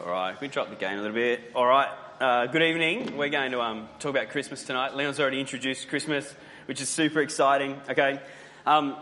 All 0.00 0.10
right, 0.10 0.38
we 0.40 0.48
drop 0.48 0.70
the 0.70 0.74
game 0.74 0.98
a 0.98 1.02
little 1.02 1.14
bit. 1.14 1.52
All 1.54 1.64
right, 1.64 1.88
uh, 2.20 2.46
good 2.46 2.62
evening. 2.62 3.16
We're 3.16 3.28
going 3.28 3.52
to 3.52 3.60
um, 3.60 3.88
talk 4.00 4.10
about 4.10 4.30
Christmas 4.30 4.64
tonight. 4.64 4.96
Leon's 4.96 5.20
already 5.20 5.38
introduced 5.38 5.88
Christmas, 5.88 6.34
which 6.66 6.80
is 6.80 6.88
super 6.88 7.20
exciting. 7.20 7.80
Okay, 7.88 8.18
um, 8.66 8.96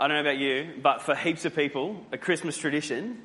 I 0.00 0.08
don't 0.08 0.16
know 0.16 0.20
about 0.28 0.38
you, 0.38 0.80
but 0.82 1.02
for 1.02 1.14
heaps 1.14 1.44
of 1.44 1.54
people, 1.54 2.04
a 2.10 2.18
Christmas 2.18 2.58
tradition 2.58 3.22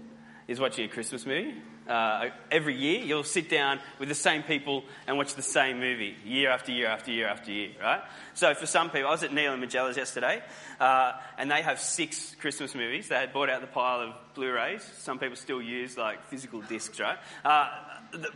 is 0.47 0.59
watching 0.59 0.85
a 0.85 0.87
Christmas 0.89 1.25
movie. 1.25 1.55
Uh, 1.87 2.29
every 2.51 2.75
year, 2.75 2.99
you'll 2.99 3.23
sit 3.23 3.49
down 3.49 3.79
with 3.99 4.09
the 4.09 4.15
same 4.15 4.43
people 4.43 4.83
and 5.07 5.17
watch 5.17 5.35
the 5.35 5.41
same 5.41 5.79
movie 5.79 6.15
year 6.25 6.49
after 6.49 6.71
year 6.71 6.87
after 6.87 7.11
year 7.11 7.27
after 7.27 7.51
year, 7.51 7.71
right? 7.81 8.01
So 8.33 8.53
for 8.53 8.65
some 8.65 8.89
people, 8.89 9.07
I 9.07 9.11
was 9.11 9.23
at 9.23 9.33
Neil 9.33 9.53
and 9.53 9.61
Magellan's 9.61 9.97
yesterday, 9.97 10.41
uh, 10.79 11.13
and 11.37 11.49
they 11.49 11.61
have 11.61 11.79
six 11.79 12.35
Christmas 12.35 12.75
movies. 12.75 13.07
They 13.07 13.15
had 13.15 13.31
bought 13.31 13.49
out 13.49 13.61
the 13.61 13.67
pile 13.67 14.01
of 14.01 14.13
Blu-rays. 14.35 14.83
Some 14.99 15.17
people 15.17 15.35
still 15.37 15.61
use 15.61 15.97
like 15.97 16.23
physical 16.25 16.61
discs, 16.61 16.99
right? 16.99 17.17
Uh, 17.45 17.69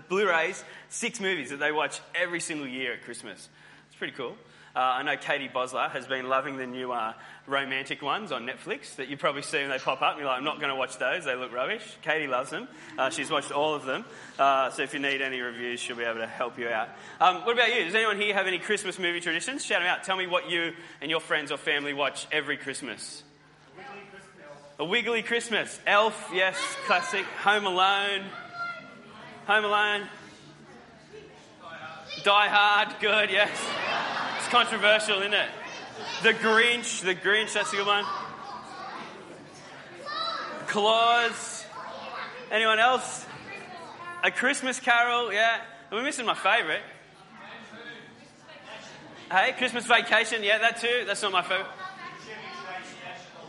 Blu-rays, 0.10 0.64
six 0.90 1.20
movies 1.20 1.50
that 1.50 1.60
they 1.60 1.72
watch 1.72 2.00
every 2.16 2.40
single 2.40 2.68
year 2.68 2.94
at 2.94 3.04
Christmas. 3.04 3.50
It's 3.88 3.98
pretty 3.98 4.14
cool. 4.14 4.36
Uh, 4.74 4.80
I 4.80 5.04
know 5.04 5.18
Katie 5.18 5.50
Bosler 5.50 5.92
has 5.92 6.08
been 6.08 6.30
loving 6.30 6.56
the 6.56 6.66
new 6.66 6.94
uh, 6.94 7.14
romantic 7.46 8.02
ones 8.02 8.32
on 8.32 8.46
Netflix 8.46 8.96
that 8.96 9.10
you 9.10 9.18
probably 9.18 9.42
see 9.42 9.58
when 9.58 9.70
they 9.70 9.78
pop 9.78 10.02
up 10.02 10.18
you're 10.18 10.26
like, 10.26 10.38
I'm 10.38 10.46
not 10.46 10.60
going 10.60 10.70
to 10.70 10.78
watch 10.78 10.98
those, 10.98 11.26
they 11.26 11.36
look 11.36 11.52
rubbish. 11.52 11.84
Katie 12.02 12.28
loves 12.28 12.52
them. 12.52 12.70
Uh, 12.98 13.10
she's 13.10 13.30
watched 13.30 13.52
all 13.52 13.76
of 13.76 13.84
them. 13.84 14.06
Uh, 14.40 14.70
so 14.70 14.84
if 14.84 14.94
you 14.94 15.00
need 15.02 15.22
any 15.22 15.42
reviews, 15.42 15.82
she'll 15.82 15.98
be 15.98 16.04
able 16.04 16.20
to 16.20 16.28
help 16.28 16.58
you 16.58 16.70
out. 16.70 16.88
Um, 17.20 17.46
what 17.46 17.54
about 17.54 17.76
you? 17.76 17.84
Does 17.84 17.96
anyone 17.96 18.16
here 18.16 18.34
have 18.34 18.48
any 18.48 18.60
Christmas 18.60 18.98
movie 18.98 19.20
traditions? 19.20 19.66
Shout 19.66 19.82
them 19.82 19.90
out. 19.90 20.06
Tell 20.06 20.16
me 20.16 20.28
what 20.28 20.50
you 20.50 20.74
and 21.02 21.12
your 21.12 21.20
friends 21.20 21.52
or 21.52 21.58
family 21.58 21.94
watch 21.94 22.26
every 22.32 22.56
Christmas. 22.56 23.24
A 24.80 24.86
Wiggly 24.86 25.22
Christmas. 25.22 25.80
Elf, 25.86 26.32
yes, 26.34 26.58
classic. 26.86 27.26
Home 27.44 27.66
Alone. 27.66 28.24
Home 29.48 29.66
Alone. 29.66 30.08
Die 32.24 32.48
Hard, 32.48 32.96
good, 33.02 33.32
yes 33.32 33.81
controversial, 34.52 35.20
isn't 35.20 35.34
it? 35.34 35.50
The 36.24 36.34
Grinch, 36.34 37.02
the 37.04 37.16
Grinch, 37.16 37.54
that's 37.54 37.72
a 37.72 37.78
good 37.78 37.88
one. 37.88 38.06
Klaus. 40.68 41.66
Anyone 42.52 42.78
else? 42.78 43.26
A 44.26 44.30
Christmas 44.30 44.80
Carol, 44.82 45.32
yeah. 45.32 45.62
We're 45.90 46.04
missing 46.04 46.26
my 46.26 46.34
favourite. 46.36 46.82
Hey, 49.32 49.54
Christmas 49.58 49.86
Vacation, 49.86 50.44
yeah, 50.44 50.58
that 50.58 50.82
too. 50.82 51.04
That's 51.08 51.22
not 51.22 51.32
my 51.32 51.42
favourite. 51.44 51.72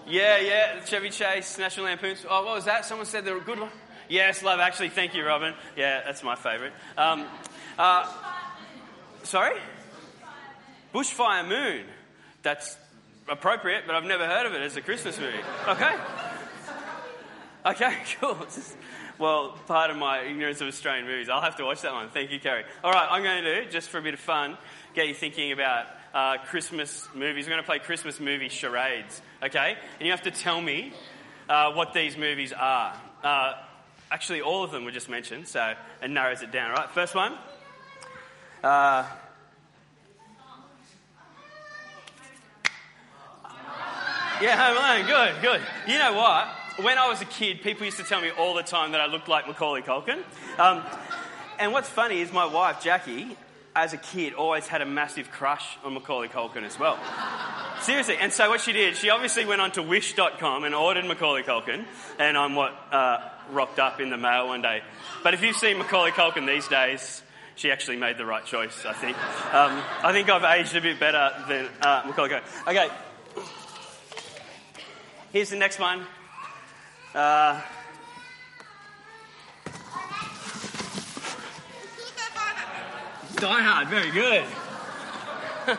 Yeah, 0.07 0.39
yeah, 0.39 0.85
Chevy 0.85 1.11
Chase, 1.11 1.59
National 1.59 1.87
Lampoons. 1.87 2.25
Oh, 2.29 2.45
what 2.45 2.55
was 2.55 2.65
that? 2.67 2.85
Someone 2.85 3.07
said 3.07 3.25
they're 3.25 3.37
a 3.37 3.41
good 3.41 3.59
one. 3.59 3.71
Yes, 4.09 4.43
love. 4.45 4.61
Actually, 4.61 4.91
thank 4.91 5.15
you, 5.15 5.25
Robin. 5.25 5.55
Yeah, 5.77 6.03
that's 6.05 6.23
my 6.23 6.37
favourite. 6.37 6.73
Um, 6.97 7.27
uh, 7.77 8.09
sorry. 9.25 9.59
Bushfire 10.93 11.47
Moon. 11.47 11.85
That's 12.43 12.77
appropriate, 13.29 13.85
but 13.87 13.95
I've 13.95 14.05
never 14.05 14.27
heard 14.27 14.47
of 14.47 14.53
it 14.53 14.63
as 14.63 14.77
a 14.77 14.81
Christmas 14.83 15.19
movie. 15.19 15.39
Okay. 15.69 15.97
Okay, 17.65 17.97
cool. 18.21 18.37
Well, 19.19 19.57
part 19.67 19.91
of 19.91 19.97
my 19.97 20.23
ignorance 20.23 20.61
of 20.61 20.69
Australian 20.69 21.07
movies. 21.07 21.29
I'll 21.29 21.41
have 21.41 21.57
to 21.57 21.65
watch 21.65 21.83
that 21.83 21.93
one. 21.93 22.09
Thank 22.11 22.33
you, 22.33 22.41
Kerry. 22.41 22.65
All 22.83 22.91
right, 22.91 23.07
I'm 23.11 23.23
going 23.23 23.45
to, 23.45 23.71
just 23.71 23.89
for 23.89 23.99
a 23.99 24.03
bit 24.03 24.15
of 24.15 24.21
fun, 24.21 24.59
get 24.95 25.07
you 25.07 25.15
thinking 25.15 25.53
about 25.53 25.87
uh, 26.13 26.39
Christmas 26.47 27.09
movies. 27.15 27.47
We're 27.47 27.53
going 27.53 27.63
to 27.63 27.67
play 27.67 27.79
Christmas 27.79 28.19
movie 28.19 28.49
charades, 28.49 29.23
okay? 29.43 29.77
And 29.99 30.07
you 30.07 30.11
have 30.11 30.23
to 30.23 30.31
tell 30.31 30.61
me 30.61 30.93
uh, 31.49 31.73
what 31.73 31.95
these 31.95 32.17
movies 32.17 32.53
are. 32.53 32.95
Uh, 33.23 33.55
actually, 34.11 34.41
all 34.41 34.65
of 34.65 34.73
them 34.73 34.85
were 34.85 34.91
just 34.91 35.09
mentioned, 35.09 35.47
so 35.47 35.75
it 36.03 36.11
narrows 36.11 36.43
it 36.43 36.51
down, 36.51 36.73
right? 36.73 36.91
First 36.91 37.15
one. 37.15 37.33
Yeah, 44.43 44.57
Home 44.57 44.77
Alone. 44.77 45.07
Good, 45.07 45.41
good. 45.41 45.61
You 45.87 46.01
know 46.01 46.15
what? 46.15 46.49
When 46.85 46.99
I 46.99 47.09
was 47.09 47.23
a 47.23 47.25
kid, 47.27 47.63
people 47.63 47.85
used 47.85 47.99
to 47.99 48.03
tell 48.03 48.21
me 48.21 48.31
all 48.37 48.55
the 48.55 48.65
time 48.65 48.91
that 48.91 49.01
I 49.01 49.07
looked 49.07 49.29
like 49.29 49.47
Macaulay 49.47 49.83
Culkin. 49.83 50.21
Um, 50.59 50.83
and 51.61 51.73
what's 51.73 51.89
funny 51.89 52.21
is 52.21 52.33
my 52.33 52.47
wife, 52.47 52.83
Jackie, 52.83 53.37
as 53.77 53.93
a 53.93 53.97
kid, 53.97 54.35
always 54.35 54.67
had 54.67 54.83
a 54.83 54.85
massive 54.85 55.31
crush 55.31 55.79
on 55.85 55.95
Macaulay 55.95 56.27
Culkin 56.27 56.65
as 56.65 56.77
well. 56.77 56.99
Seriously. 57.83 58.17
And 58.17 58.33
so 58.33 58.51
what 58.51 58.61
she 58.61 58.73
did, 58.73 58.97
she 58.97 59.11
obviously 59.11 59.45
went 59.45 59.61
onto 59.61 59.81
wish.com 59.81 60.65
and 60.65 60.75
ordered 60.75 61.05
Macaulay 61.05 61.45
Culkin, 61.45 61.85
and 62.19 62.37
I'm 62.37 62.57
what 62.57 62.73
uh, 62.91 63.21
rocked 63.53 63.79
up 63.79 64.01
in 64.01 64.11
the 64.11 64.17
mail 64.17 64.49
one 64.49 64.61
day. 64.61 64.83
But 65.23 65.35
if 65.35 65.43
you've 65.43 65.55
seen 65.55 65.79
Macaulay 65.79 66.11
Culkin 66.11 66.49
these 66.49 66.67
days, 66.67 67.23
she 67.55 67.71
actually 67.71 67.97
made 67.97 68.19
the 68.19 68.27
right 68.27 68.45
choice, 68.45 68.87
I 68.87 68.93
think. 68.93 69.17
Um, 69.55 69.81
I 70.03 70.11
think 70.13 70.29
I've 70.29 70.59
aged 70.59 70.75
a 70.75 70.81
bit 70.81 70.99
better 70.99 71.31
than 71.47 71.69
uh, 71.81 72.03
Macaulay 72.07 72.31
Culkin. 72.31 72.67
Okay, 72.67 72.89
Here's 75.33 75.49
the 75.49 75.57
next 75.57 75.79
one. 75.79 76.05
Uh, 77.15 77.59
Die 83.37 83.63
Hard, 83.63 83.89
very 83.89 84.11
good. 84.11 84.45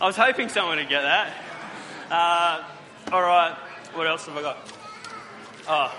I 0.00 0.06
was 0.06 0.16
hoping 0.16 0.48
someone 0.48 0.78
would 0.78 0.88
get 0.88 1.02
that. 1.02 1.34
Uh, 2.10 2.64
all 3.12 3.20
right, 3.20 3.54
what 3.92 4.06
else 4.06 4.24
have 4.24 4.36
I 4.38 4.40
got? 4.40 4.72
Oh, 5.68 5.94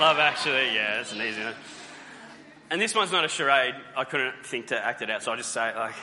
Love 0.00 0.18
Actually, 0.18 0.74
yeah, 0.74 0.96
that's 0.96 1.12
an 1.12 1.22
easy 1.22 1.40
one. 1.40 1.54
And 2.72 2.80
this 2.80 2.96
one's 2.96 3.12
not 3.12 3.24
a 3.24 3.28
charade. 3.28 3.76
I 3.96 4.02
couldn't 4.02 4.44
think 4.44 4.66
to 4.68 4.84
act 4.84 5.02
it 5.02 5.10
out, 5.10 5.22
so 5.22 5.30
I'll 5.30 5.36
just 5.36 5.52
say 5.52 5.68
it 5.68 5.76
like. 5.76 5.94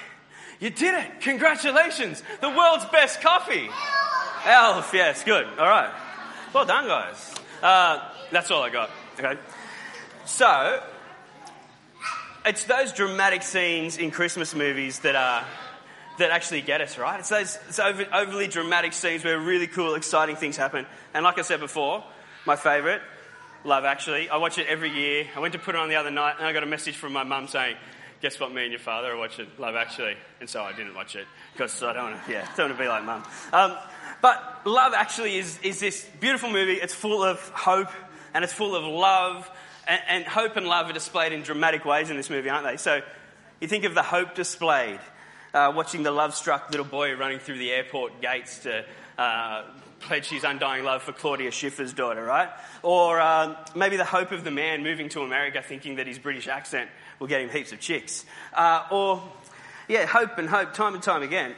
You 0.61 0.69
did 0.69 0.93
it! 0.93 1.21
Congratulations! 1.21 2.21
The 2.39 2.49
world's 2.49 2.85
best 2.85 3.19
coffee! 3.19 3.67
Elf, 4.45 4.91
yes, 4.93 5.23
good. 5.23 5.45
All 5.57 5.67
right. 5.67 5.91
Well 6.53 6.65
done, 6.65 6.85
guys. 6.85 7.35
Uh, 7.63 8.07
that's 8.31 8.51
all 8.51 8.61
I 8.61 8.69
got. 8.69 8.91
Okay. 9.19 9.39
So, 10.25 10.81
it's 12.45 12.63
those 12.65 12.93
dramatic 12.93 13.41
scenes 13.41 13.97
in 13.97 14.11
Christmas 14.11 14.53
movies 14.53 14.99
that 14.99 15.15
are 15.15 15.43
that 16.19 16.29
actually 16.29 16.61
get 16.61 16.81
us, 16.81 16.97
right? 16.97 17.19
It's 17.19 17.29
those 17.29 17.57
it's 17.67 17.79
over, 17.79 18.05
overly 18.13 18.47
dramatic 18.47 18.93
scenes 18.93 19.23
where 19.23 19.39
really 19.39 19.67
cool, 19.67 19.95
exciting 19.95 20.35
things 20.35 20.57
happen. 20.57 20.85
And 21.15 21.23
like 21.23 21.39
I 21.39 21.41
said 21.41 21.59
before, 21.59 22.03
my 22.45 22.55
favourite, 22.55 23.01
Love 23.63 23.85
Actually. 23.85 24.29
I 24.29 24.37
watch 24.37 24.57
it 24.57 24.67
every 24.67 24.89
year. 24.89 25.27
I 25.35 25.39
went 25.39 25.53
to 25.53 25.59
put 25.59 25.73
it 25.73 25.81
on 25.81 25.89
the 25.89 25.95
other 25.95 26.11
night, 26.11 26.35
and 26.37 26.45
I 26.45 26.53
got 26.53 26.63
a 26.63 26.67
message 26.67 26.95
from 26.95 27.13
my 27.13 27.23
mum 27.23 27.47
saying, 27.47 27.77
guess 28.21 28.39
what? 28.39 28.53
Me 28.53 28.63
and 28.63 28.71
your 28.71 28.79
father 28.79 29.11
are 29.11 29.17
watching 29.17 29.47
Love 29.57 29.75
Actually, 29.75 30.15
and 30.39 30.49
so 30.49 30.63
I 30.63 30.73
didn't 30.73 30.95
watch 30.95 31.15
it 31.15 31.25
because 31.53 31.81
I 31.83 31.93
don't 31.93 32.11
want 32.11 32.25
to. 32.25 32.31
Yeah, 32.31 32.47
don't 32.55 32.67
want 32.67 32.77
to 32.77 32.83
be 32.83 32.87
like 32.87 33.03
mum. 33.03 33.23
Um, 33.51 33.77
but 34.21 34.61
Love 34.65 34.93
Actually 34.93 35.37
is 35.37 35.59
is 35.63 35.79
this 35.79 36.07
beautiful 36.19 36.51
movie. 36.51 36.73
It's 36.73 36.93
full 36.93 37.23
of 37.23 37.39
hope 37.49 37.89
and 38.33 38.43
it's 38.43 38.53
full 38.53 38.75
of 38.75 38.83
love, 38.85 39.49
and, 39.87 40.01
and 40.07 40.25
hope 40.25 40.55
and 40.55 40.67
love 40.67 40.89
are 40.89 40.93
displayed 40.93 41.33
in 41.33 41.41
dramatic 41.41 41.83
ways 41.83 42.09
in 42.09 42.17
this 42.17 42.29
movie, 42.29 42.49
aren't 42.49 42.65
they? 42.65 42.77
So 42.77 43.01
you 43.59 43.67
think 43.67 43.83
of 43.83 43.93
the 43.93 44.03
hope 44.03 44.35
displayed, 44.35 44.99
uh, 45.53 45.73
watching 45.75 46.03
the 46.03 46.11
love-struck 46.11 46.71
little 46.71 46.85
boy 46.85 47.13
running 47.15 47.39
through 47.39 47.57
the 47.57 47.71
airport 47.71 48.21
gates 48.21 48.59
to. 48.59 48.85
Uh, 49.17 49.63
pledge 50.01 50.27
his 50.27 50.43
undying 50.43 50.83
love 50.83 51.03
for 51.03 51.13
Claudia 51.13 51.51
Schiffer's 51.51 51.93
daughter, 51.93 52.23
right? 52.23 52.49
Or 52.83 53.21
um, 53.21 53.55
maybe 53.75 53.97
the 53.97 54.05
hope 54.05 54.31
of 54.31 54.43
the 54.43 54.51
man 54.51 54.83
moving 54.83 55.09
to 55.09 55.21
America 55.21 55.61
thinking 55.61 55.97
that 55.97 56.07
his 56.07 56.19
British 56.19 56.47
accent 56.47 56.89
will 57.21 57.27
get 57.27 57.39
him 57.39 57.49
heaps 57.49 57.71
of 57.71 57.79
chicks. 57.79 58.25
Uh, 58.51 58.83
or, 58.91 59.21
yeah, 59.87 60.05
hope 60.07 60.39
and 60.39 60.49
hope 60.49 60.73
time 60.73 60.95
and 60.95 61.03
time 61.03 61.21
again. 61.21 61.53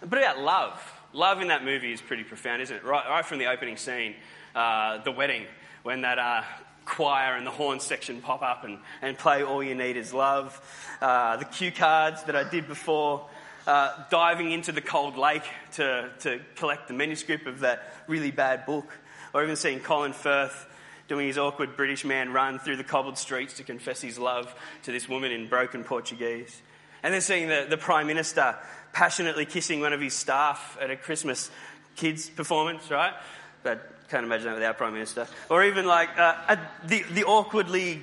But 0.00 0.18
about 0.18 0.40
love. 0.40 0.92
Love 1.12 1.42
in 1.42 1.48
that 1.48 1.64
movie 1.64 1.92
is 1.92 2.00
pretty 2.00 2.24
profound, 2.24 2.62
isn't 2.62 2.76
it? 2.76 2.84
Right, 2.84 3.06
right 3.06 3.24
from 3.24 3.38
the 3.38 3.46
opening 3.46 3.76
scene, 3.76 4.14
uh, 4.54 5.02
the 5.04 5.12
wedding, 5.12 5.44
when 5.82 6.00
that 6.00 6.18
uh, 6.18 6.42
choir 6.86 7.36
and 7.36 7.46
the 7.46 7.50
horn 7.50 7.78
section 7.78 8.22
pop 8.22 8.40
up 8.40 8.64
and, 8.64 8.78
and 9.02 9.18
play 9.18 9.44
All 9.44 9.62
You 9.62 9.74
Need 9.74 9.98
Is 9.98 10.14
Love. 10.14 10.58
Uh, 11.02 11.36
the 11.36 11.44
cue 11.44 11.70
cards 11.70 12.22
that 12.24 12.34
I 12.34 12.48
did 12.48 12.66
before. 12.66 13.28
Uh, 13.66 13.92
diving 14.10 14.50
into 14.50 14.72
the 14.72 14.80
cold 14.80 15.18
lake 15.18 15.44
to, 15.72 16.10
to 16.20 16.40
collect 16.56 16.88
the 16.88 16.94
manuscript 16.94 17.46
of 17.46 17.60
that 17.60 17.92
really 18.06 18.30
bad 18.30 18.64
book, 18.64 18.90
or 19.34 19.42
even 19.44 19.54
seeing 19.54 19.78
Colin 19.78 20.14
Firth 20.14 20.66
doing 21.10 21.26
his 21.26 21.38
awkward 21.38 21.76
British 21.76 22.04
man 22.04 22.32
run 22.32 22.60
through 22.60 22.76
the 22.76 22.84
cobbled 22.84 23.18
streets 23.18 23.54
to 23.54 23.64
confess 23.64 24.00
his 24.00 24.16
love 24.16 24.54
to 24.84 24.92
this 24.92 25.08
woman 25.08 25.32
in 25.32 25.48
broken 25.48 25.82
Portuguese. 25.82 26.62
And 27.02 27.12
then 27.12 27.20
seeing 27.20 27.48
the, 27.48 27.66
the 27.68 27.76
Prime 27.76 28.06
Minister 28.06 28.56
passionately 28.92 29.44
kissing 29.44 29.80
one 29.80 29.92
of 29.92 30.00
his 30.00 30.14
staff 30.14 30.78
at 30.80 30.88
a 30.88 30.94
Christmas 30.94 31.50
kids 31.96 32.30
performance, 32.30 32.92
right? 32.92 33.12
But 33.64 34.08
can't 34.08 34.24
imagine 34.24 34.46
that 34.46 34.54
without 34.54 34.78
Prime 34.78 34.92
Minister. 34.92 35.26
Or 35.48 35.64
even 35.64 35.84
like 35.84 36.16
uh, 36.16 36.36
a, 36.48 36.58
the, 36.86 37.02
the 37.12 37.24
awkwardly 37.24 38.02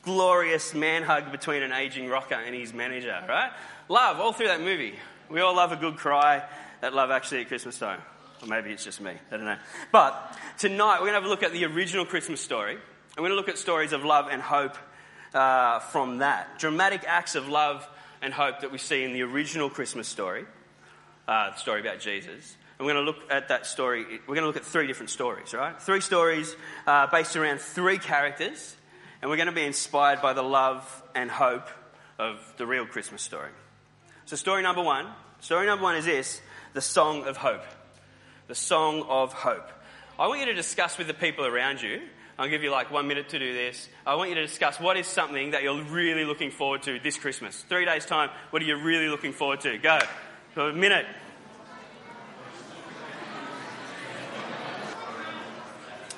glorious 0.00 0.72
man 0.72 1.02
hug 1.02 1.30
between 1.32 1.62
an 1.62 1.72
aging 1.72 2.08
rocker 2.08 2.36
and 2.36 2.54
his 2.54 2.72
manager, 2.72 3.22
right? 3.28 3.50
Love 3.90 4.18
all 4.18 4.32
through 4.32 4.48
that 4.48 4.62
movie. 4.62 4.94
We 5.28 5.40
all 5.40 5.54
love 5.54 5.72
a 5.72 5.76
good 5.76 5.96
cry, 5.96 6.42
at 6.80 6.94
love 6.94 7.10
actually 7.10 7.42
at 7.42 7.48
Christmas 7.48 7.78
time. 7.78 8.00
Or 8.42 8.48
maybe 8.48 8.70
it's 8.70 8.84
just 8.84 9.00
me. 9.00 9.12
I 9.30 9.36
don't 9.36 9.46
know. 9.46 9.58
But 9.92 10.36
tonight 10.58 11.00
we're 11.00 11.10
going 11.10 11.12
to 11.12 11.20
have 11.20 11.24
a 11.24 11.28
look 11.28 11.42
at 11.42 11.52
the 11.52 11.64
original 11.64 12.04
Christmas 12.04 12.40
story. 12.40 12.72
And 12.72 12.82
we're 13.16 13.28
going 13.28 13.32
to 13.32 13.36
look 13.36 13.48
at 13.48 13.58
stories 13.58 13.92
of 13.92 14.04
love 14.04 14.28
and 14.30 14.42
hope 14.42 14.76
uh, 15.34 15.80
from 15.80 16.18
that. 16.18 16.58
Dramatic 16.58 17.04
acts 17.06 17.34
of 17.34 17.48
love 17.48 17.88
and 18.20 18.32
hope 18.32 18.60
that 18.60 18.72
we 18.72 18.78
see 18.78 19.04
in 19.04 19.12
the 19.12 19.22
original 19.22 19.70
Christmas 19.70 20.08
story, 20.08 20.44
uh, 21.28 21.50
the 21.50 21.56
story 21.56 21.80
about 21.80 22.00
Jesus. 22.00 22.56
And 22.78 22.86
we're 22.86 22.92
going 22.92 23.06
to 23.06 23.10
look 23.10 23.30
at 23.30 23.48
that 23.48 23.66
story. 23.66 24.04
We're 24.26 24.34
going 24.34 24.42
to 24.42 24.46
look 24.46 24.56
at 24.56 24.64
three 24.64 24.86
different 24.86 25.10
stories, 25.10 25.54
right? 25.54 25.80
Three 25.80 26.00
stories 26.00 26.54
uh, 26.86 27.06
based 27.06 27.36
around 27.36 27.60
three 27.60 27.98
characters. 27.98 28.76
And 29.22 29.30
we're 29.30 29.38
going 29.38 29.46
to 29.46 29.52
be 29.52 29.64
inspired 29.64 30.20
by 30.20 30.34
the 30.34 30.42
love 30.42 31.02
and 31.14 31.30
hope 31.30 31.68
of 32.18 32.38
the 32.58 32.66
real 32.66 32.86
Christmas 32.86 33.22
story. 33.22 33.50
So, 34.26 34.36
story 34.36 34.62
number 34.62 34.82
one. 34.82 35.06
Story 35.40 35.66
number 35.66 35.84
one 35.84 35.96
is 35.96 36.04
this 36.04 36.40
the 36.74 36.80
song 36.80 37.24
of 37.24 37.36
hope. 37.36 37.62
The 38.48 38.54
song 38.54 39.02
of 39.08 39.32
hope. 39.32 39.68
I 40.18 40.28
want 40.28 40.40
you 40.40 40.46
to 40.46 40.54
discuss 40.54 40.98
with 40.98 41.08
the 41.08 41.14
people 41.14 41.44
around 41.44 41.82
you. 41.82 42.00
I'll 42.38 42.48
give 42.48 42.62
you 42.62 42.70
like 42.70 42.90
one 42.90 43.08
minute 43.08 43.30
to 43.30 43.38
do 43.38 43.52
this. 43.52 43.88
I 44.06 44.14
want 44.14 44.28
you 44.28 44.36
to 44.36 44.42
discuss 44.42 44.78
what 44.78 44.96
is 44.96 45.06
something 45.06 45.50
that 45.50 45.62
you're 45.62 45.82
really 45.82 46.24
looking 46.24 46.50
forward 46.50 46.82
to 46.84 47.00
this 47.00 47.18
Christmas. 47.18 47.64
Three 47.68 47.84
days' 47.84 48.06
time, 48.06 48.30
what 48.50 48.62
are 48.62 48.64
you 48.64 48.76
really 48.76 49.08
looking 49.08 49.32
forward 49.32 49.62
to? 49.62 49.78
Go. 49.78 49.98
For 50.54 50.68
a 50.68 50.72
minute. 50.72 51.06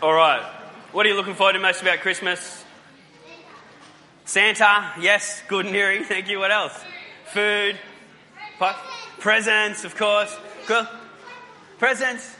All 0.03 0.13
right. 0.13 0.43
What 0.93 1.07
are 1.07 1.09
you 1.09 1.17
looking 1.17 1.35
forward 1.35 1.55
to 1.55 1.61
most 1.61 1.83
about 1.83 2.01
Christmas? 2.01 2.65
Santa, 4.27 4.93
yes, 5.01 5.43
good 5.49 5.65
and 5.65 5.75
hearing. 5.75 6.05
Thank 6.05 6.29
you. 6.29 6.39
What 6.39 6.51
else? 6.51 6.79
Food. 7.33 7.79
What? 8.59 8.77
Presents, 9.19 9.85
of 9.85 9.97
course. 9.97 10.37
Cool. 10.67 10.87
Presents. 11.79 12.35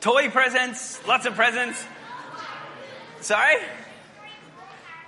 Toy 0.00 0.30
presents. 0.30 1.06
Lots 1.06 1.26
of 1.26 1.34
presents. 1.34 1.84
Sorry? 3.20 3.56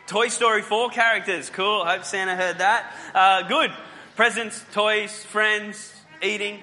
Toy 0.07 0.29
Story 0.29 0.61
4 0.61 0.91
characters. 0.91 1.49
Cool. 1.49 1.87
Hope 1.87 2.05
Santa 2.05 2.37
heard 2.37 2.59
that. 2.59 2.93
Uh, 3.15 3.49
good. 3.49 3.73
Presents, 4.15 4.63
toys, 4.73 5.25
friends, 5.25 5.95
eating. 6.23 6.61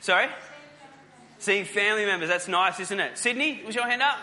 Sorry? 0.00 0.28
Seeing 1.38 1.64
family 1.64 2.04
members. 2.04 2.28
That's 2.28 2.48
nice, 2.48 2.78
isn't 2.78 3.00
it? 3.00 3.16
Sydney, 3.16 3.62
was 3.64 3.74
your 3.74 3.88
hand 3.88 4.02
up? 4.02 4.18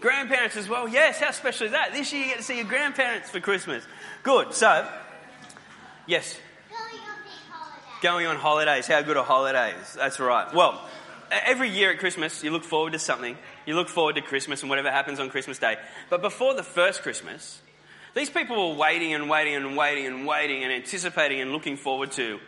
Grandparents 0.00 0.56
as 0.56 0.68
well. 0.68 0.88
Yes, 0.88 1.20
how 1.20 1.30
special 1.30 1.66
is 1.66 1.72
that? 1.72 1.92
This 1.92 2.12
year 2.12 2.22
you 2.22 2.28
get 2.28 2.38
to 2.38 2.42
see 2.42 2.56
your 2.56 2.64
grandparents 2.64 3.30
for 3.30 3.38
Christmas. 3.38 3.84
Good. 4.22 4.54
So, 4.54 4.88
yes. 6.06 6.36
Going 8.00 8.26
on 8.26 8.36
holidays. 8.36 8.86
How 8.86 9.02
good 9.02 9.16
are 9.16 9.24
holidays? 9.24 9.94
That's 9.96 10.20
right. 10.20 10.54
Well, 10.54 10.80
every 11.30 11.68
year 11.68 11.90
at 11.90 11.98
Christmas, 11.98 12.44
you 12.44 12.50
look 12.50 12.62
forward 12.62 12.92
to 12.92 12.98
something. 12.98 13.36
You 13.66 13.74
look 13.74 13.88
forward 13.88 14.14
to 14.14 14.22
Christmas 14.22 14.62
and 14.62 14.70
whatever 14.70 14.90
happens 14.90 15.18
on 15.18 15.30
Christmas 15.30 15.58
Day. 15.58 15.76
But 16.08 16.22
before 16.22 16.54
the 16.54 16.62
first 16.62 17.02
Christmas, 17.02 17.60
these 18.14 18.30
people 18.30 18.70
were 18.70 18.76
waiting 18.76 19.14
and 19.14 19.28
waiting 19.28 19.56
and 19.56 19.76
waiting 19.76 20.06
and 20.06 20.26
waiting 20.26 20.62
and 20.62 20.72
anticipating 20.72 21.40
and 21.40 21.52
looking 21.52 21.76
forward 21.76 22.12
to 22.12 22.38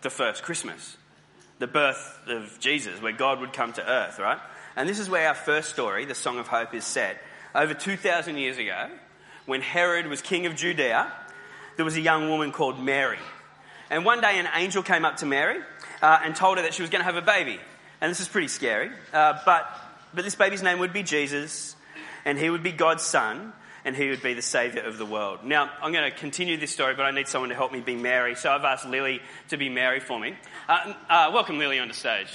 the 0.00 0.10
first 0.10 0.42
Christmas, 0.42 0.96
the 1.58 1.66
birth 1.66 2.18
of 2.26 2.58
Jesus, 2.60 3.00
where 3.00 3.12
God 3.12 3.40
would 3.40 3.52
come 3.52 3.72
to 3.74 3.86
earth, 3.86 4.18
right? 4.18 4.38
And 4.76 4.88
this 4.88 4.98
is 4.98 5.08
where 5.08 5.28
our 5.28 5.34
first 5.34 5.70
story, 5.70 6.04
the 6.04 6.14
Song 6.14 6.38
of 6.38 6.48
Hope, 6.48 6.74
is 6.74 6.84
set. 6.84 7.18
Over 7.54 7.74
2,000 7.74 8.36
years 8.36 8.58
ago, 8.58 8.88
when 9.46 9.60
Herod 9.60 10.06
was 10.06 10.20
king 10.20 10.46
of 10.46 10.56
Judea, 10.56 11.12
there 11.76 11.84
was 11.84 11.96
a 11.96 12.00
young 12.00 12.28
woman 12.28 12.52
called 12.52 12.82
Mary. 12.82 13.18
And 13.94 14.04
one 14.04 14.20
day 14.20 14.40
an 14.40 14.48
angel 14.56 14.82
came 14.82 15.04
up 15.04 15.18
to 15.18 15.26
Mary 15.26 15.60
uh, 16.02 16.18
and 16.24 16.34
told 16.34 16.56
her 16.56 16.64
that 16.64 16.74
she 16.74 16.82
was 16.82 16.90
going 16.90 16.98
to 16.98 17.04
have 17.04 17.14
a 17.14 17.22
baby. 17.22 17.60
And 18.00 18.10
this 18.10 18.18
is 18.18 18.26
pretty 18.26 18.48
scary. 18.48 18.90
Uh, 19.12 19.38
but, 19.46 19.70
but 20.12 20.24
this 20.24 20.34
baby's 20.34 20.64
name 20.64 20.80
would 20.80 20.92
be 20.92 21.04
Jesus, 21.04 21.76
and 22.24 22.36
he 22.36 22.50
would 22.50 22.64
be 22.64 22.72
God's 22.72 23.04
son, 23.04 23.52
and 23.84 23.94
he 23.94 24.10
would 24.10 24.20
be 24.20 24.34
the 24.34 24.42
saviour 24.42 24.84
of 24.84 24.98
the 24.98 25.06
world. 25.06 25.44
Now, 25.44 25.70
I'm 25.80 25.92
going 25.92 26.10
to 26.10 26.18
continue 26.18 26.56
this 26.56 26.72
story, 26.72 26.96
but 26.96 27.06
I 27.06 27.12
need 27.12 27.28
someone 27.28 27.50
to 27.50 27.54
help 27.54 27.70
me 27.70 27.78
be 27.78 27.94
Mary. 27.94 28.34
So 28.34 28.50
I've 28.50 28.64
asked 28.64 28.84
Lily 28.84 29.20
to 29.50 29.56
be 29.56 29.68
Mary 29.68 30.00
for 30.00 30.18
me. 30.18 30.34
Uh, 30.68 30.94
uh 31.08 31.30
welcome 31.32 31.60
Lily 31.60 31.78
onto 31.78 31.94
stage. 31.94 32.32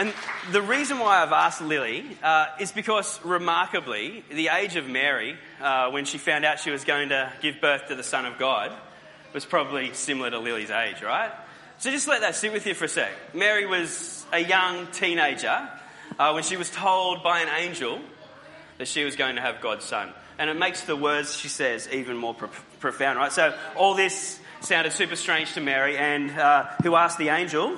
And 0.00 0.14
the 0.50 0.62
reason 0.62 0.98
why 0.98 1.22
I've 1.22 1.30
asked 1.30 1.60
Lily 1.60 2.16
uh, 2.22 2.46
is 2.58 2.72
because, 2.72 3.22
remarkably, 3.22 4.24
the 4.30 4.48
age 4.48 4.76
of 4.76 4.88
Mary, 4.88 5.36
uh, 5.60 5.90
when 5.90 6.06
she 6.06 6.16
found 6.16 6.46
out 6.46 6.58
she 6.58 6.70
was 6.70 6.84
going 6.84 7.10
to 7.10 7.30
give 7.42 7.60
birth 7.60 7.88
to 7.88 7.94
the 7.94 8.02
Son 8.02 8.24
of 8.24 8.38
God, 8.38 8.72
was 9.34 9.44
probably 9.44 9.92
similar 9.92 10.30
to 10.30 10.38
Lily's 10.38 10.70
age, 10.70 11.02
right? 11.02 11.30
So 11.76 11.90
just 11.90 12.08
let 12.08 12.22
that 12.22 12.34
sit 12.34 12.50
with 12.50 12.66
you 12.66 12.72
for 12.72 12.86
a 12.86 12.88
sec. 12.88 13.12
Mary 13.34 13.66
was 13.66 14.24
a 14.32 14.38
young 14.38 14.86
teenager 14.86 15.68
uh, 16.18 16.32
when 16.32 16.44
she 16.44 16.56
was 16.56 16.70
told 16.70 17.22
by 17.22 17.40
an 17.40 17.48
angel 17.48 18.00
that 18.78 18.88
she 18.88 19.04
was 19.04 19.16
going 19.16 19.36
to 19.36 19.42
have 19.42 19.60
God's 19.60 19.84
Son. 19.84 20.14
And 20.38 20.48
it 20.48 20.56
makes 20.56 20.80
the 20.84 20.96
words 20.96 21.36
she 21.36 21.48
says 21.48 21.86
even 21.92 22.16
more 22.16 22.32
pro- 22.32 22.48
profound, 22.78 23.18
right? 23.18 23.32
So 23.32 23.54
all 23.76 23.94
this 23.94 24.40
sounded 24.60 24.94
super 24.94 25.16
strange 25.16 25.52
to 25.52 25.60
Mary, 25.60 25.98
and 25.98 26.30
uh, 26.30 26.68
who 26.82 26.94
asked 26.94 27.18
the 27.18 27.28
angel, 27.28 27.76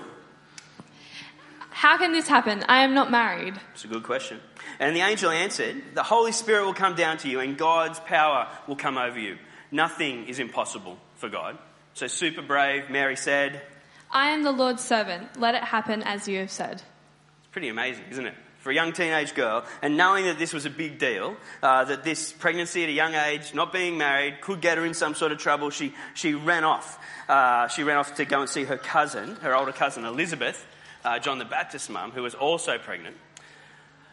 how 1.73 1.97
can 1.97 2.13
this 2.13 2.29
happen? 2.29 2.65
I 2.69 2.85
am 2.85 2.95
not 2.95 3.11
married. 3.11 3.55
It's 3.73 3.85
a 3.85 3.89
good 3.89 4.03
question. 4.03 4.41
And 4.79 4.95
the 4.95 5.01
angel 5.01 5.31
answered, 5.31 5.83
The 5.95 6.03
Holy 6.03 6.33
Spirit 6.33 6.67
will 6.67 6.75
come 6.75 6.95
down 6.95 7.17
to 7.19 7.29
you, 7.29 7.41
and 7.41 7.57
God's 7.57 7.99
power 8.01 8.49
will 8.67 8.77
come 8.77 8.99
over 8.99 9.19
you. 9.19 9.39
Nothing 9.71 10.27
is 10.29 10.39
impossible 10.39 10.99
for 11.17 11.29
God. 11.29 11.57
So, 11.95 12.07
super 12.07 12.43
brave, 12.43 12.91
Mary 12.91 13.17
said, 13.17 13.63
I 14.11 14.31
am 14.31 14.43
the 14.43 14.53
Lord's 14.53 14.85
servant. 14.85 15.41
Let 15.41 15.55
it 15.55 15.65
happen 15.65 16.03
as 16.03 16.29
you 16.29 16.39
have 16.41 16.51
said. 16.51 16.75
It's 16.75 17.49
pretty 17.51 17.69
amazing, 17.69 18.05
isn't 18.11 18.27
it? 18.27 18.35
For 18.59 18.71
a 18.71 18.75
young 18.75 18.93
teenage 18.93 19.35
girl, 19.35 19.65
and 19.81 19.97
knowing 19.97 20.27
that 20.27 20.39
this 20.39 20.53
was 20.53 20.67
a 20.67 20.71
big 20.71 20.99
deal, 20.99 21.37
uh, 21.63 21.85
that 21.85 22.05
this 22.05 22.33
pregnancy 22.33 22.85
at 22.85 22.91
a 22.91 22.93
young 22.93 23.15
age, 23.15 23.55
not 23.55 23.73
being 23.73 23.99
married, 23.99 24.41
could 24.41 24.61
get 24.61 24.79
her 24.79 24.85
in 24.85 24.95
some 24.95 25.15
sort 25.15 25.33
of 25.33 25.39
trouble, 25.39 25.71
she, 25.71 25.93
she 26.15 26.35
ran 26.35 26.63
off. 26.63 26.99
Uh, 27.29 27.67
she 27.69 27.83
ran 27.83 27.97
off 27.97 28.15
to 28.17 28.25
go 28.25 28.41
and 28.41 28.49
see 28.49 28.65
her 28.65 28.77
cousin, 28.77 29.35
her 29.37 29.57
older 29.57 29.73
cousin 29.73 30.05
Elizabeth, 30.05 30.65
uh, 31.05 31.19
John 31.19 31.39
the 31.39 31.45
Baptist's 31.45 31.89
mum, 31.89 32.11
who 32.13 32.23
was 32.23 32.35
also 32.35 32.79
pregnant. 32.79 33.17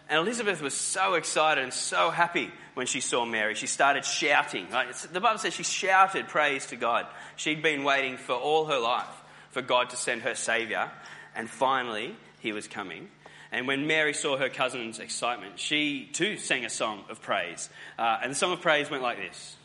And 0.09 0.17
Elizabeth 0.19 0.61
was 0.61 0.73
so 0.73 1.13
excited 1.13 1.63
and 1.63 1.71
so 1.71 2.09
happy 2.09 2.51
when 2.73 2.87
she 2.87 2.99
saw 2.99 3.25
Mary. 3.25 3.53
She 3.53 3.67
started 3.67 4.03
shouting. 4.03 4.67
Right? 4.71 4.93
The 5.11 5.21
Bible 5.21 5.37
says 5.37 5.53
she 5.53 5.63
shouted 5.63 6.27
praise 6.27 6.65
to 6.67 6.75
God. 6.75 7.05
She'd 7.35 7.61
been 7.61 7.83
waiting 7.83 8.17
for 8.17 8.33
all 8.33 8.65
her 8.65 8.79
life 8.79 9.05
for 9.51 9.61
God 9.61 9.91
to 9.91 9.95
send 9.95 10.23
her 10.23 10.35
Saviour, 10.35 10.91
and 11.35 11.49
finally, 11.49 12.15
he 12.39 12.51
was 12.51 12.67
coming. 12.67 13.09
And 13.51 13.67
when 13.67 13.87
Mary 13.87 14.13
saw 14.13 14.37
her 14.37 14.49
cousin's 14.49 14.99
excitement, 14.99 15.59
she 15.59 16.07
too 16.13 16.37
sang 16.37 16.65
a 16.65 16.69
song 16.69 17.03
of 17.09 17.21
praise. 17.21 17.69
Uh, 17.97 18.19
and 18.21 18.31
the 18.31 18.35
song 18.35 18.51
of 18.51 18.61
praise 18.61 18.89
went 18.89 19.01
like 19.01 19.17
this 19.17 19.55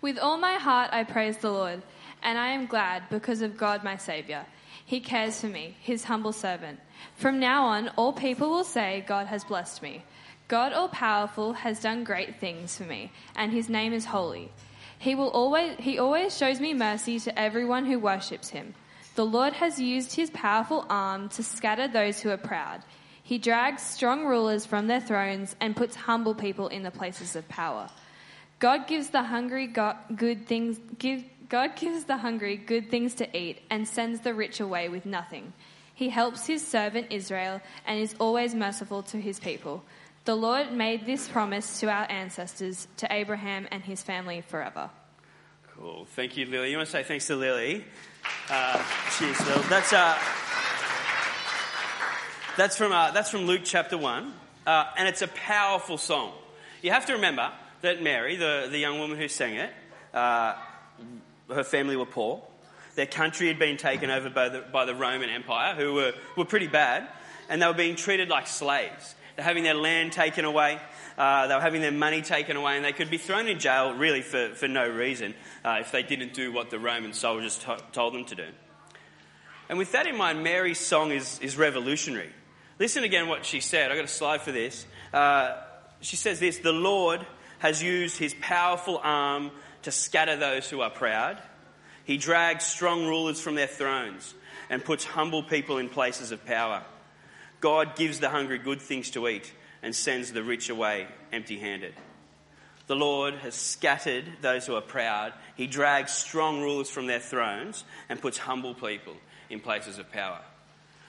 With 0.00 0.18
all 0.18 0.36
my 0.36 0.54
heart 0.54 0.90
I 0.92 1.04
praise 1.04 1.38
the 1.38 1.50
Lord, 1.50 1.82
and 2.22 2.38
I 2.38 2.48
am 2.48 2.66
glad 2.66 3.04
because 3.10 3.42
of 3.42 3.56
God 3.56 3.84
my 3.84 3.96
Saviour. 3.96 4.44
He 4.84 5.00
cares 5.00 5.40
for 5.40 5.46
me, 5.46 5.76
his 5.80 6.04
humble 6.04 6.32
servant. 6.32 6.80
From 7.14 7.40
now 7.40 7.64
on, 7.66 7.88
all 7.96 8.12
people 8.12 8.50
will 8.50 8.64
say, 8.64 9.04
God 9.06 9.26
has 9.26 9.44
blessed 9.44 9.82
me. 9.82 10.02
God 10.48 10.72
all 10.72 10.88
powerful 10.88 11.54
has 11.54 11.80
done 11.80 12.04
great 12.04 12.38
things 12.40 12.76
for 12.76 12.84
me, 12.84 13.10
and 13.34 13.52
his 13.52 13.68
name 13.68 13.92
is 13.92 14.04
holy. 14.04 14.50
He 14.98 15.14
will 15.14 15.30
always 15.30 15.76
he 15.78 15.98
always 15.98 16.36
shows 16.36 16.60
me 16.60 16.74
mercy 16.74 17.18
to 17.20 17.38
everyone 17.38 17.86
who 17.86 17.98
worships 17.98 18.50
him. 18.50 18.74
The 19.14 19.24
Lord 19.26 19.52
has 19.54 19.78
used 19.78 20.14
his 20.14 20.30
powerful 20.30 20.86
arm 20.88 21.28
to 21.30 21.42
scatter 21.42 21.88
those 21.88 22.20
who 22.20 22.30
are 22.30 22.36
proud. 22.36 22.82
He 23.22 23.38
drags 23.38 23.82
strong 23.82 24.26
rulers 24.26 24.66
from 24.66 24.86
their 24.86 25.00
thrones 25.00 25.56
and 25.60 25.76
puts 25.76 25.96
humble 25.96 26.34
people 26.34 26.68
in 26.68 26.82
the 26.82 26.90
places 26.90 27.34
of 27.36 27.48
power. 27.48 27.88
God 28.58 28.86
gives 28.86 29.08
the 29.08 29.22
hungry 29.22 29.66
good 29.66 30.46
things 30.46 30.78
give, 30.98 31.24
God 31.52 31.76
gives 31.76 32.04
the 32.04 32.16
hungry 32.16 32.56
good 32.56 32.90
things 32.90 33.12
to 33.16 33.36
eat 33.36 33.60
and 33.68 33.86
sends 33.86 34.20
the 34.20 34.32
rich 34.32 34.58
away 34.58 34.88
with 34.88 35.04
nothing. 35.04 35.52
He 35.94 36.08
helps 36.08 36.46
his 36.46 36.66
servant 36.66 37.08
Israel 37.10 37.60
and 37.86 38.00
is 38.00 38.14
always 38.18 38.54
merciful 38.54 39.02
to 39.02 39.20
his 39.20 39.38
people. 39.38 39.84
The 40.24 40.34
Lord 40.34 40.72
made 40.72 41.04
this 41.04 41.28
promise 41.28 41.78
to 41.80 41.90
our 41.90 42.10
ancestors, 42.10 42.88
to 42.96 43.12
Abraham 43.12 43.68
and 43.70 43.82
his 43.82 44.02
family 44.02 44.40
forever. 44.40 44.88
Cool. 45.76 46.06
Thank 46.16 46.38
you, 46.38 46.46
Lily. 46.46 46.70
You 46.70 46.78
want 46.78 46.88
to 46.88 46.92
say 46.92 47.02
thanks 47.02 47.26
to 47.26 47.36
Lily? 47.36 47.84
Uh, 48.48 48.82
cheers, 49.18 49.38
Lil. 49.46 49.62
That's, 49.68 49.92
uh, 49.92 50.18
that's, 52.56 52.78
from, 52.78 52.92
uh, 52.92 53.10
that's 53.10 53.28
from 53.28 53.42
Luke 53.42 53.60
chapter 53.62 53.98
1, 53.98 54.32
uh, 54.66 54.84
and 54.96 55.06
it's 55.06 55.20
a 55.20 55.28
powerful 55.28 55.98
song. 55.98 56.32
You 56.80 56.92
have 56.92 57.04
to 57.06 57.12
remember 57.12 57.52
that 57.82 58.02
Mary, 58.02 58.36
the, 58.36 58.68
the 58.70 58.78
young 58.78 58.98
woman 58.98 59.18
who 59.18 59.28
sang 59.28 59.56
it, 59.56 59.70
uh, 60.14 60.54
her 61.48 61.64
family 61.64 61.96
were 61.96 62.06
poor. 62.06 62.42
Their 62.94 63.06
country 63.06 63.48
had 63.48 63.58
been 63.58 63.76
taken 63.76 64.10
over 64.10 64.28
by 64.28 64.48
the, 64.50 64.60
by 64.60 64.84
the 64.84 64.94
Roman 64.94 65.30
Empire, 65.30 65.74
who 65.74 65.94
were, 65.94 66.12
were 66.36 66.44
pretty 66.44 66.66
bad, 66.66 67.08
and 67.48 67.60
they 67.60 67.66
were 67.66 67.72
being 67.72 67.96
treated 67.96 68.28
like 68.28 68.46
slaves. 68.46 69.14
They're 69.36 69.44
having 69.44 69.64
their 69.64 69.74
land 69.74 70.12
taken 70.12 70.44
away, 70.44 70.78
uh, 71.16 71.46
they 71.46 71.54
were 71.54 71.60
having 71.60 71.80
their 71.80 71.92
money 71.92 72.20
taken 72.20 72.56
away, 72.56 72.76
and 72.76 72.84
they 72.84 72.92
could 72.92 73.10
be 73.10 73.16
thrown 73.16 73.48
in 73.48 73.58
jail 73.58 73.94
really 73.94 74.20
for, 74.20 74.50
for 74.54 74.68
no 74.68 74.86
reason 74.88 75.34
uh, 75.64 75.78
if 75.80 75.90
they 75.90 76.02
didn't 76.02 76.34
do 76.34 76.52
what 76.52 76.70
the 76.70 76.78
Roman 76.78 77.14
soldiers 77.14 77.58
to- 77.58 77.82
told 77.92 78.14
them 78.14 78.24
to 78.26 78.34
do. 78.34 78.46
And 79.68 79.78
with 79.78 79.92
that 79.92 80.06
in 80.06 80.16
mind, 80.16 80.42
Mary's 80.42 80.78
song 80.78 81.12
is, 81.12 81.38
is 81.40 81.56
revolutionary. 81.56 82.30
Listen 82.78 83.04
again 83.04 83.28
what 83.28 83.46
she 83.46 83.60
said. 83.60 83.90
I've 83.90 83.96
got 83.96 84.04
a 84.04 84.08
slide 84.08 84.42
for 84.42 84.52
this. 84.52 84.86
Uh, 85.14 85.56
she 86.00 86.16
says 86.16 86.40
this 86.40 86.58
The 86.58 86.72
Lord 86.72 87.24
has 87.58 87.82
used 87.82 88.18
his 88.18 88.34
powerful 88.40 89.00
arm 89.02 89.50
to 89.82 89.90
scatter 89.90 90.36
those 90.36 90.68
who 90.68 90.80
are 90.80 90.90
proud. 90.90 91.38
He 92.04 92.16
drags 92.16 92.64
strong 92.64 93.06
rulers 93.06 93.40
from 93.40 93.54
their 93.54 93.66
thrones 93.66 94.34
and 94.70 94.84
puts 94.84 95.04
humble 95.04 95.42
people 95.42 95.78
in 95.78 95.88
places 95.88 96.32
of 96.32 96.44
power. 96.44 96.82
God 97.60 97.94
gives 97.94 98.20
the 98.20 98.28
hungry 98.28 98.58
good 98.58 98.80
things 98.80 99.10
to 99.10 99.28
eat 99.28 99.52
and 99.82 99.94
sends 99.94 100.32
the 100.32 100.42
rich 100.42 100.68
away 100.68 101.06
empty 101.32 101.58
handed. 101.58 101.94
The 102.88 102.96
Lord 102.96 103.34
has 103.34 103.54
scattered 103.54 104.24
those 104.40 104.66
who 104.66 104.74
are 104.74 104.80
proud. 104.80 105.32
He 105.56 105.66
drags 105.66 106.12
strong 106.12 106.60
rulers 106.60 106.90
from 106.90 107.06
their 107.06 107.20
thrones 107.20 107.84
and 108.08 108.20
puts 108.20 108.38
humble 108.38 108.74
people 108.74 109.14
in 109.48 109.60
places 109.60 109.98
of 109.98 110.10
power. 110.10 110.40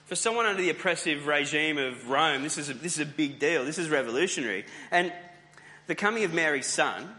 For 0.06 0.15
someone 0.15 0.46
under 0.46 0.62
the 0.62 0.70
oppressive 0.70 1.25
regime 1.25 1.77
of 1.77 2.10
Rome, 2.10 2.44
this 2.44 2.58
is 2.58 2.70
a, 2.70 2.74
this 2.74 2.94
is 2.94 3.00
a 3.00 3.06
big 3.06 3.39
deal. 3.39 3.65
This 3.65 3.80
is 3.80 3.89
revolutionary. 3.89 4.65
And 4.92 5.12
the 5.88 5.96
coming 5.96 6.24
of 6.24 6.34
Mary's 6.34 6.68
son, 6.68 7.10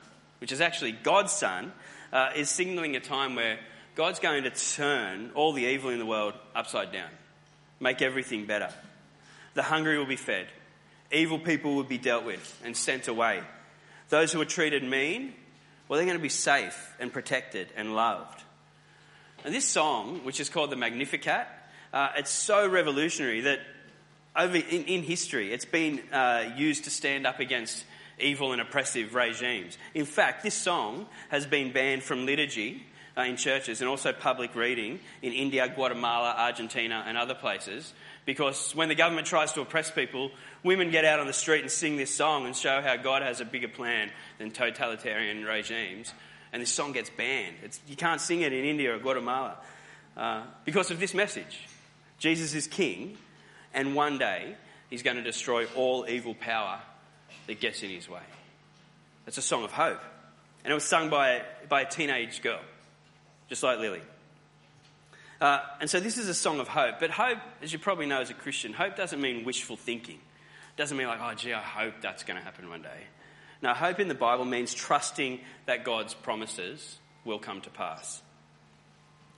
which 0.44 0.52
is 0.52 0.60
actually 0.60 0.92
God's 0.92 1.32
son, 1.32 1.72
uh, 2.12 2.32
is 2.36 2.50
signaling 2.50 2.96
a 2.96 3.00
time 3.00 3.34
where 3.34 3.58
God's 3.94 4.18
going 4.18 4.42
to 4.42 4.50
turn 4.50 5.30
all 5.34 5.54
the 5.54 5.64
evil 5.64 5.88
in 5.88 5.98
the 5.98 6.04
world 6.04 6.34
upside 6.54 6.92
down, 6.92 7.08
make 7.80 8.02
everything 8.02 8.44
better. 8.44 8.68
The 9.54 9.62
hungry 9.62 9.96
will 9.96 10.04
be 10.04 10.16
fed, 10.16 10.48
evil 11.10 11.38
people 11.38 11.74
will 11.74 11.82
be 11.82 11.96
dealt 11.96 12.26
with 12.26 12.60
and 12.62 12.76
sent 12.76 13.08
away. 13.08 13.40
Those 14.10 14.34
who 14.34 14.40
are 14.42 14.44
treated 14.44 14.84
mean, 14.84 15.32
well, 15.88 15.96
they're 15.96 16.04
going 16.04 16.18
to 16.18 16.22
be 16.22 16.28
safe 16.28 16.94
and 17.00 17.10
protected 17.10 17.68
and 17.74 17.96
loved. 17.96 18.42
And 19.46 19.54
this 19.54 19.64
song, 19.64 20.24
which 20.24 20.40
is 20.40 20.50
called 20.50 20.68
the 20.68 20.76
Magnificat, 20.76 21.46
uh, 21.90 22.10
it's 22.18 22.30
so 22.30 22.68
revolutionary 22.68 23.40
that 23.40 23.60
over 24.36 24.56
in, 24.58 24.84
in 24.84 25.04
history, 25.04 25.54
it's 25.54 25.64
been 25.64 26.00
uh, 26.12 26.52
used 26.54 26.84
to 26.84 26.90
stand 26.90 27.26
up 27.26 27.40
against 27.40 27.82
evil 28.18 28.52
and 28.52 28.60
oppressive 28.60 29.14
regimes. 29.14 29.78
In 29.94 30.04
fact, 30.04 30.42
this 30.42 30.54
song 30.54 31.06
has 31.28 31.46
been 31.46 31.72
banned 31.72 32.02
from 32.02 32.26
liturgy 32.26 32.84
uh, 33.16 33.22
in 33.22 33.36
churches 33.36 33.80
and 33.80 33.88
also 33.88 34.12
public 34.12 34.54
reading 34.54 35.00
in 35.22 35.32
India, 35.32 35.68
Guatemala, 35.68 36.34
Argentina, 36.36 37.04
and 37.06 37.16
other 37.16 37.34
places 37.34 37.92
because 38.26 38.74
when 38.74 38.88
the 38.88 38.94
government 38.94 39.26
tries 39.26 39.52
to 39.52 39.60
oppress 39.60 39.90
people, 39.90 40.30
women 40.62 40.90
get 40.90 41.04
out 41.04 41.20
on 41.20 41.26
the 41.26 41.32
street 41.32 41.62
and 41.62 41.70
sing 41.70 41.96
this 41.96 42.14
song 42.14 42.46
and 42.46 42.56
show 42.56 42.80
how 42.80 42.96
God 42.96 43.22
has 43.22 43.40
a 43.40 43.44
bigger 43.44 43.68
plan 43.68 44.10
than 44.38 44.50
totalitarian 44.50 45.44
regimes. 45.44 46.12
And 46.52 46.62
this 46.62 46.70
song 46.70 46.92
gets 46.92 47.10
banned. 47.10 47.56
It's, 47.62 47.80
you 47.86 47.96
can't 47.96 48.20
sing 48.20 48.40
it 48.40 48.52
in 48.52 48.64
India 48.64 48.94
or 48.94 48.98
Guatemala 48.98 49.58
uh, 50.16 50.42
because 50.64 50.90
of 50.90 51.00
this 51.00 51.14
message. 51.14 51.66
Jesus 52.18 52.54
is 52.54 52.66
king, 52.66 53.18
and 53.74 53.94
one 53.94 54.18
day 54.18 54.56
he's 54.88 55.02
going 55.02 55.16
to 55.16 55.22
destroy 55.22 55.66
all 55.74 56.06
evil 56.08 56.34
power 56.34 56.80
that 57.46 57.60
gets 57.60 57.82
in 57.82 57.90
his 57.90 58.08
way. 58.08 58.22
It's 59.26 59.38
a 59.38 59.42
song 59.42 59.64
of 59.64 59.72
hope. 59.72 60.00
And 60.64 60.70
it 60.70 60.74
was 60.74 60.84
sung 60.84 61.10
by, 61.10 61.42
by 61.68 61.82
a 61.82 61.88
teenage 61.88 62.42
girl, 62.42 62.60
just 63.48 63.62
like 63.62 63.78
Lily. 63.78 64.00
Uh, 65.40 65.60
and 65.80 65.90
so 65.90 66.00
this 66.00 66.16
is 66.16 66.28
a 66.28 66.34
song 66.34 66.60
of 66.60 66.68
hope. 66.68 67.00
But 67.00 67.10
hope, 67.10 67.38
as 67.62 67.72
you 67.72 67.78
probably 67.78 68.06
know 68.06 68.20
as 68.20 68.30
a 68.30 68.34
Christian, 68.34 68.72
hope 68.72 68.96
doesn't 68.96 69.20
mean 69.20 69.44
wishful 69.44 69.76
thinking. 69.76 70.16
It 70.16 70.76
doesn't 70.76 70.96
mean 70.96 71.06
like, 71.06 71.20
oh, 71.22 71.34
gee, 71.34 71.52
I 71.52 71.60
hope 71.60 71.94
that's 72.00 72.22
going 72.22 72.38
to 72.38 72.44
happen 72.44 72.68
one 72.68 72.82
day. 72.82 73.06
No, 73.60 73.74
hope 73.74 74.00
in 74.00 74.08
the 74.08 74.14
Bible 74.14 74.44
means 74.44 74.72
trusting 74.72 75.40
that 75.66 75.84
God's 75.84 76.14
promises 76.14 76.98
will 77.24 77.38
come 77.38 77.60
to 77.62 77.70
pass. 77.70 78.22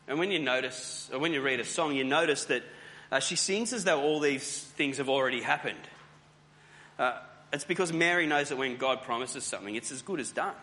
And 0.09 0.19
when 0.19 0.31
you 0.31 0.39
notice, 0.39 1.11
or 1.13 1.19
when 1.19 1.33
you 1.33 1.43
read 1.43 1.61
a 1.61 1.65
song, 1.65 1.95
you 1.95 2.05
notice 2.05 2.45
that 2.47 2.63
uh, 3.11 3.21
she 3.21 3.37
sings 3.37 3.73
as 3.73 3.85
though 3.85 4.01
all 4.01 4.21
these 4.21 4.63
things 4.77 4.99
have 4.99 5.09
already 5.09 5.41
happened. 5.43 5.79
Uh, 6.99 7.19
it's 7.53 7.65
because 7.65 7.93
Mary 7.93 8.27
knows 8.27 8.49
that 8.49 8.57
when 8.57 8.77
God 8.77 9.03
promises 9.03 9.45
something, 9.45 9.75
it's 9.75 9.93
as 9.93 10.03
good 10.03 10.21
as 10.21 10.33
done. 10.33 10.55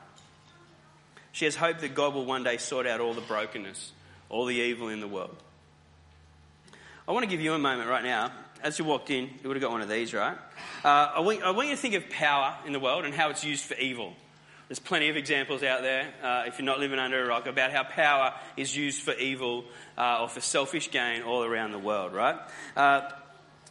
She 1.32 1.46
has 1.46 1.56
hope 1.56 1.80
that 1.80 1.96
God 1.96 2.14
will 2.14 2.26
one 2.26 2.44
day 2.44 2.58
sort 2.58 2.86
out 2.86 3.00
all 3.00 3.14
the 3.14 3.22
brokenness 3.22 3.92
all 4.34 4.46
the 4.46 4.56
evil 4.56 4.90
in 4.90 5.00
the 5.00 5.08
world. 5.08 5.36
I 7.08 7.12
want 7.12 7.24
to 7.24 7.30
give 7.30 7.40
you 7.40 7.54
a 7.54 7.60
moment 7.60 7.88
right 7.88 8.04
now. 8.04 8.32
As 8.64 8.80
you 8.80 8.86
walked 8.86 9.12
in, 9.12 9.26
you 9.26 9.48
would 9.48 9.56
have 9.56 9.62
got 9.62 9.72
one 9.72 9.82
of 9.82 9.90
these, 9.90 10.12
right? 10.12 10.36
Uh, 10.84 10.88
I, 10.88 11.20
want, 11.20 11.44
I, 11.44 11.52
want, 11.52 11.68
you 11.68 11.76
to 11.76 11.82
think 11.82 11.94
of 11.94 12.10
power 12.10 12.56
in 12.66 12.74
the 12.74 12.80
world 12.80 13.06
and 13.06 13.14
how 13.14 13.30
it's 13.30 13.44
used 13.44 13.64
for 13.64 13.76
evil. 13.76 14.14
There's 14.70 14.80
plenty 14.80 15.10
of 15.10 15.18
examples 15.18 15.62
out 15.62 15.84
there, 15.84 16.12
uh, 16.24 16.46
if 16.48 16.58
you're 16.58 16.66
not 16.66 16.80
living 16.80 16.98
under 16.98 17.24
a 17.24 17.28
rock, 17.28 17.46
about 17.46 17.72
how 17.72 17.84
power 17.84 18.34
is 18.58 18.76
used 18.76 19.04
for 19.04 19.14
evil 19.14 19.66
uh, 19.98 20.22
or 20.22 20.30
for 20.30 20.42
selfish 20.42 20.90
gain 20.90 21.22
all 21.22 21.44
around 21.44 21.74
the 21.74 21.80
world, 21.80 22.12
right? 22.12 22.38
Uh, 22.76 23.02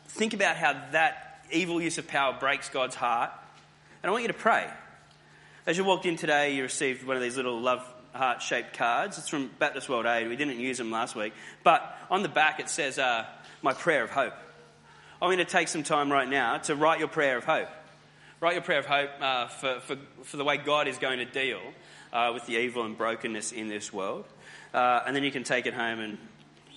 think 0.07 0.33
about 0.33 0.55
how 0.57 0.75
that 0.93 1.32
evil 1.53 1.81
use 1.81 1.99
of 1.99 2.09
power 2.09 2.37
breaks 2.39 2.69
God's 2.69 2.95
heart. 2.95 3.31
And 4.03 4.09
I 4.09 4.13
want 4.13 4.23
you 4.23 4.29
to 4.29 4.35
pray. 4.35 4.69
As 5.67 5.77
you 5.77 5.85
walked 5.85 6.07
in 6.07 6.17
today, 6.17 6.55
you 6.55 6.63
received 6.63 7.07
one 7.07 7.17
of 7.17 7.23
these 7.23 7.37
little 7.37 7.61
love 7.61 7.87
heart 8.13 8.43
shaped 8.43 8.77
cards. 8.77 9.19
It's 9.19 9.29
from 9.29 9.51
Baptist 9.59 9.89
World 9.89 10.07
Aid. 10.07 10.29
We 10.29 10.37
didn't 10.37 10.59
use 10.59 10.79
them 10.79 10.91
last 10.91 11.15
week. 11.15 11.33
But 11.63 11.97
on 12.11 12.23
the 12.23 12.29
back 12.29 12.61
it 12.61 12.69
says, 12.69 12.99
uh, 12.99 13.27
My 13.63 13.73
prayer 13.73 14.03
of 14.03 14.11
hope. 14.11 14.35
I'm 15.21 15.29
going 15.29 15.39
to 15.39 15.45
take 15.45 15.69
some 15.69 15.85
time 15.85 16.11
right 16.11 16.29
now 16.29 16.59
to 16.59 16.75
write 16.75 16.99
your 16.99 17.09
prayer 17.09 17.37
of 17.37 17.45
hope. 17.45 17.69
Write 18.41 18.55
your 18.55 18.63
prayer 18.63 18.81
of 18.81 18.87
hope 18.87 19.11
uh, 19.21 19.47
for, 19.47 19.81
for, 19.81 19.97
for, 20.25 20.37
the 20.37 20.43
way 20.43 20.57
God 20.57 20.89
is 20.89 20.99
going 20.99 21.19
to 21.19 21.25
deal 21.25 21.61
uh, 22.13 22.33
with 22.35 22.45
the 22.47 22.57
evil 22.57 22.85
and 22.85 22.99
brokenness 22.99 23.53
in 23.53 23.69
this 23.69 23.93
world. 23.93 24.25
Uh, 24.75 25.01
and 25.07 25.15
then 25.15 25.23
you 25.23 25.31
can 25.31 25.45
take 25.45 25.67
it 25.67 25.75
home 25.75 26.01
and 26.01 26.19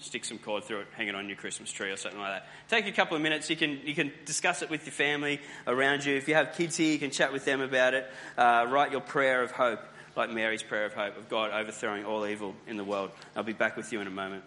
stick 0.02 0.26
some 0.26 0.38
cord 0.38 0.64
through 0.64 0.82
it, 0.82 0.88
hang 0.96 1.08
it 1.08 1.16
on 1.16 1.28
your 1.28 1.38
Christmas 1.38 1.72
tree 1.72 1.92
or 1.92 1.98
something 1.98 2.20
like 2.20 2.34
that. 2.34 2.48
Take 2.70 2.88
a 2.88 2.92
couple 2.92 3.16
of 3.16 3.24
minutes. 3.24 3.50
You 3.50 3.56
can, 3.56 3.80
you 3.84 3.96
can 3.96 4.12
discuss 4.26 4.62
it 4.62 4.70
with 4.70 4.86
your 4.86 4.94
family 4.94 5.40
around 5.68 6.06
you. 6.06 6.16
If 6.16 6.28
you 6.28 6.36
have 6.36 6.54
kids 6.54 6.78
here, 6.78 6.92
you 6.92 7.00
can 7.00 7.12
chat 7.12 7.34
with 7.34 7.46
them 7.46 7.62
about 7.62 7.94
it. 7.94 8.06
Uh, 8.38 8.68
write 8.70 8.92
your 8.92 9.02
prayer 9.02 9.42
of 9.42 9.52
hope 9.52 9.80
like 10.16 10.30
Mary's 10.30 10.64
prayer 10.64 10.86
of 10.86 10.94
hope 10.94 11.18
of 11.18 11.30
God 11.30 11.52
overthrowing 11.52 12.06
all 12.06 12.26
evil 12.26 12.56
in 12.68 12.78
the 12.78 12.84
world. 12.84 13.12
I'll 13.36 13.44
be 13.44 13.54
back 13.54 13.76
with 13.76 13.92
you 13.92 14.00
in 14.00 14.08
a 14.08 14.12
moment. 14.12 14.44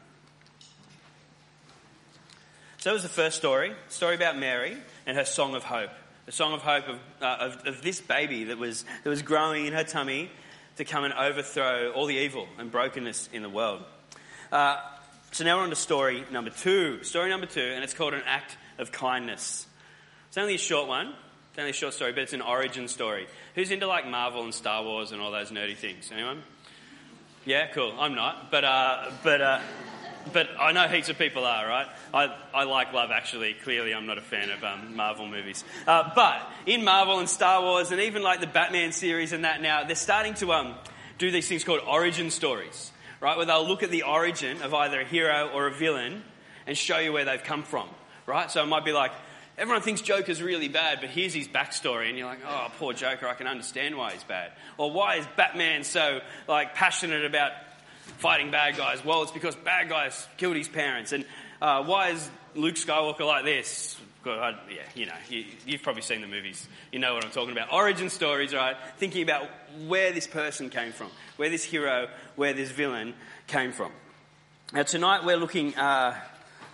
So 2.79 2.91
that 2.91 2.95
was 2.95 3.03
the 3.03 3.09
first 3.09 3.37
story, 3.37 3.73
story 3.89 4.15
about 4.15 4.39
Mary 4.39 4.77
and 5.05 5.17
her 5.17 5.25
song 5.25 5.55
of 5.55 5.65
hope. 5.65 5.91
The 6.27 6.33
song 6.33 6.53
of 6.53 6.63
hope 6.63 6.89
of, 6.89 6.99
uh, 7.21 7.37
of, 7.41 7.67
of, 7.67 7.83
this 7.83 8.01
baby 8.01 8.45
that 8.45 8.59
was, 8.59 8.85
that 9.03 9.11
was 9.11 9.23
growing 9.23 9.67
in 9.67 9.73
her 9.73 9.83
tummy 9.83 10.31
to 10.77 10.85
come 10.85 11.05
and 11.05 11.13
overthrow 11.15 11.91
all 11.91 12.07
the 12.07 12.17
evil 12.17 12.47
and 12.59 12.71
brokenness 12.71 13.31
in 13.33 13.43
the 13.43 13.49
world. 13.49 13.83
Uh, 14.53 14.77
so 15.33 15.45
now 15.45 15.57
we're 15.57 15.63
on 15.63 15.71
to 15.71 15.77
story 15.77 16.25
number 16.31 16.51
two. 16.51 17.03
Story 17.05 17.31
number 17.31 17.47
two, 17.47 17.61
and 17.61 17.85
it's 17.85 17.95
called 17.95 18.15
An 18.15 18.23
Act 18.27 18.57
of 18.79 18.93
Kindness. 18.93 19.67
It's 20.29 20.39
only 20.39 20.55
a 20.55 20.59
short 20.59 20.89
one, 20.89 21.09
it's 21.51 21.59
only 21.59 21.71
a 21.71 21.75
short 21.75 21.95
story, 21.95 22.13
but 22.13 22.23
it's 22.23 22.33
an 22.33 22.43
origin 22.43 22.89
story. 22.89 23.27
Who's 23.55 23.71
into 23.71 23.87
like 23.87 24.07
Marvel 24.07 24.45
and 24.45 24.55
Star 24.55 24.83
Wars 24.83 25.13
and 25.13 25.21
all 25.21 25.31
those 25.31 25.51
nerdy 25.51 25.77
things? 25.77 26.11
Anyone? 26.13 26.43
Yeah, 27.45 27.69
cool. 27.69 27.95
I'm 27.99 28.15
not, 28.15 28.51
but 28.51 28.65
uh, 28.65 29.11
but 29.23 29.41
uh, 29.41 29.61
but 30.33 30.49
I 30.59 30.73
know 30.73 30.87
heaps 30.89 31.09
of 31.09 31.19
people 31.19 31.45
are, 31.45 31.67
right? 31.67 31.87
I, 32.13 32.35
I 32.55 32.65
like 32.65 32.93
Love 32.93 33.11
Actually. 33.11 33.55
Clearly, 33.55 33.95
I'm 33.95 34.07
not 34.07 34.19
a 34.19 34.23
fan 34.23 34.51
of 34.51 34.63
um, 34.63 34.97
Marvel 34.97 35.27
movies. 35.27 35.65
Uh, 35.87 36.11
but 36.15 36.41
in 36.67 36.85
Marvel 36.85 37.19
and 37.19 37.29
Star 37.29 37.63
Wars, 37.63 37.91
and 37.91 38.01
even 38.01 38.23
like 38.23 38.41
the 38.41 38.47
Batman 38.47 38.93
series 38.93 39.33
and 39.33 39.45
that 39.45 39.63
now, 39.63 39.85
they're 39.85 39.97
starting 39.97 40.35
to 40.35 40.53
um, 40.53 40.75
do 41.19 41.31
these 41.31 41.49
things 41.49 41.65
called 41.65 41.81
origin 41.87 42.31
stories, 42.31 42.93
right? 43.21 43.37
Where 43.37 43.47
they'll 43.47 43.67
look 43.67 43.83
at 43.83 43.91
the 43.91 44.03
origin 44.03 44.63
of 44.63 44.75
either 44.75 45.01
a 45.01 45.05
hero 45.05 45.51
or 45.55 45.67
a 45.67 45.73
villain 45.73 46.23
and 46.67 46.77
show 46.77 46.99
you 46.99 47.13
where 47.13 47.25
they've 47.25 47.43
come 47.43 47.63
from, 47.63 47.89
right? 48.27 48.51
So 48.51 48.63
it 48.63 48.67
might 48.67 48.85
be 48.85 48.93
like, 48.93 49.13
Everyone 49.59 49.83
thinks 49.83 50.03
Joker's 50.03 50.41
really 50.41 50.69
bad, 50.69 51.01
but 51.01 51.11
here's 51.11 51.35
his 51.35 51.49
backstory, 51.49 52.09
and 52.09 52.17
you're 52.17 52.29
like, 52.29 52.39
oh, 52.47 52.71
poor 52.79 52.93
Joker, 52.93 53.27
I 53.27 53.35
can 53.35 53.49
understand 53.49 53.97
why 53.97 54.13
he's 54.13 54.23
bad. 54.23 54.53
Or 54.77 54.93
why 54.93 55.17
is 55.17 55.27
Batman 55.37 55.83
so 55.83 56.21
like 56.47 56.77
passionate 56.77 57.25
about 57.25 57.51
fighting 58.19 58.53
bad 58.53 58.77
guys? 58.77 59.05
Well, 59.05 59.25
it's 59.25 59.33
because 59.33 59.57
bad 59.57 59.89
guys 59.89 60.29
killed 60.37 60.55
his 60.55 60.69
parents. 60.69 61.11
And 61.11 61.25
uh, 61.61 61.83
why 61.83 62.11
is 62.11 62.31
Luke 62.55 62.77
Skywalker 62.77 63.27
like 63.27 63.45
this? 63.45 63.99
God, 64.25 64.59
yeah, 64.69 64.83
you 64.95 65.07
know, 65.07 65.15
you, 65.29 65.45
you've 65.67 65.83
probably 65.83 66.03
seen 66.03 66.21
the 66.21 66.27
movies. 66.27 66.69
You 66.93 66.99
know 66.99 67.15
what 67.15 67.25
I'm 67.25 67.31
talking 67.31 67.53
about. 67.53 67.73
Origin 67.73 68.11
stories, 68.11 68.53
right? 68.53 68.77
Thinking 68.99 69.23
about 69.23 69.49
where 69.87 70.13
this 70.13 70.27
person 70.27 70.71
came 70.71 70.93
from, 70.93 71.09
where 71.37 71.51
this 71.51 71.65
hero, 71.65 72.09
where 72.37 72.53
this 72.53 72.71
villain 72.71 73.15
came 73.47 73.73
from. 73.73 73.93
Now, 74.73 74.83
tonight 74.83 75.25
we're 75.25 75.37
looking 75.37 75.75
uh, 75.77 76.15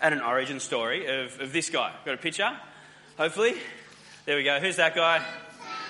at 0.01 0.13
an 0.13 0.21
origin 0.21 0.59
story 0.59 1.07
of, 1.07 1.39
of 1.41 1.53
this 1.53 1.71
guy. 1.71 1.93
Got 2.05 2.15
a 2.15 2.19
picture? 2.19 2.51
hopefully. 3.17 3.55
There 4.27 4.37
we 4.37 4.43
go. 4.43 4.59
Who's 4.61 4.77
that 4.77 4.95
guy? 4.95 5.25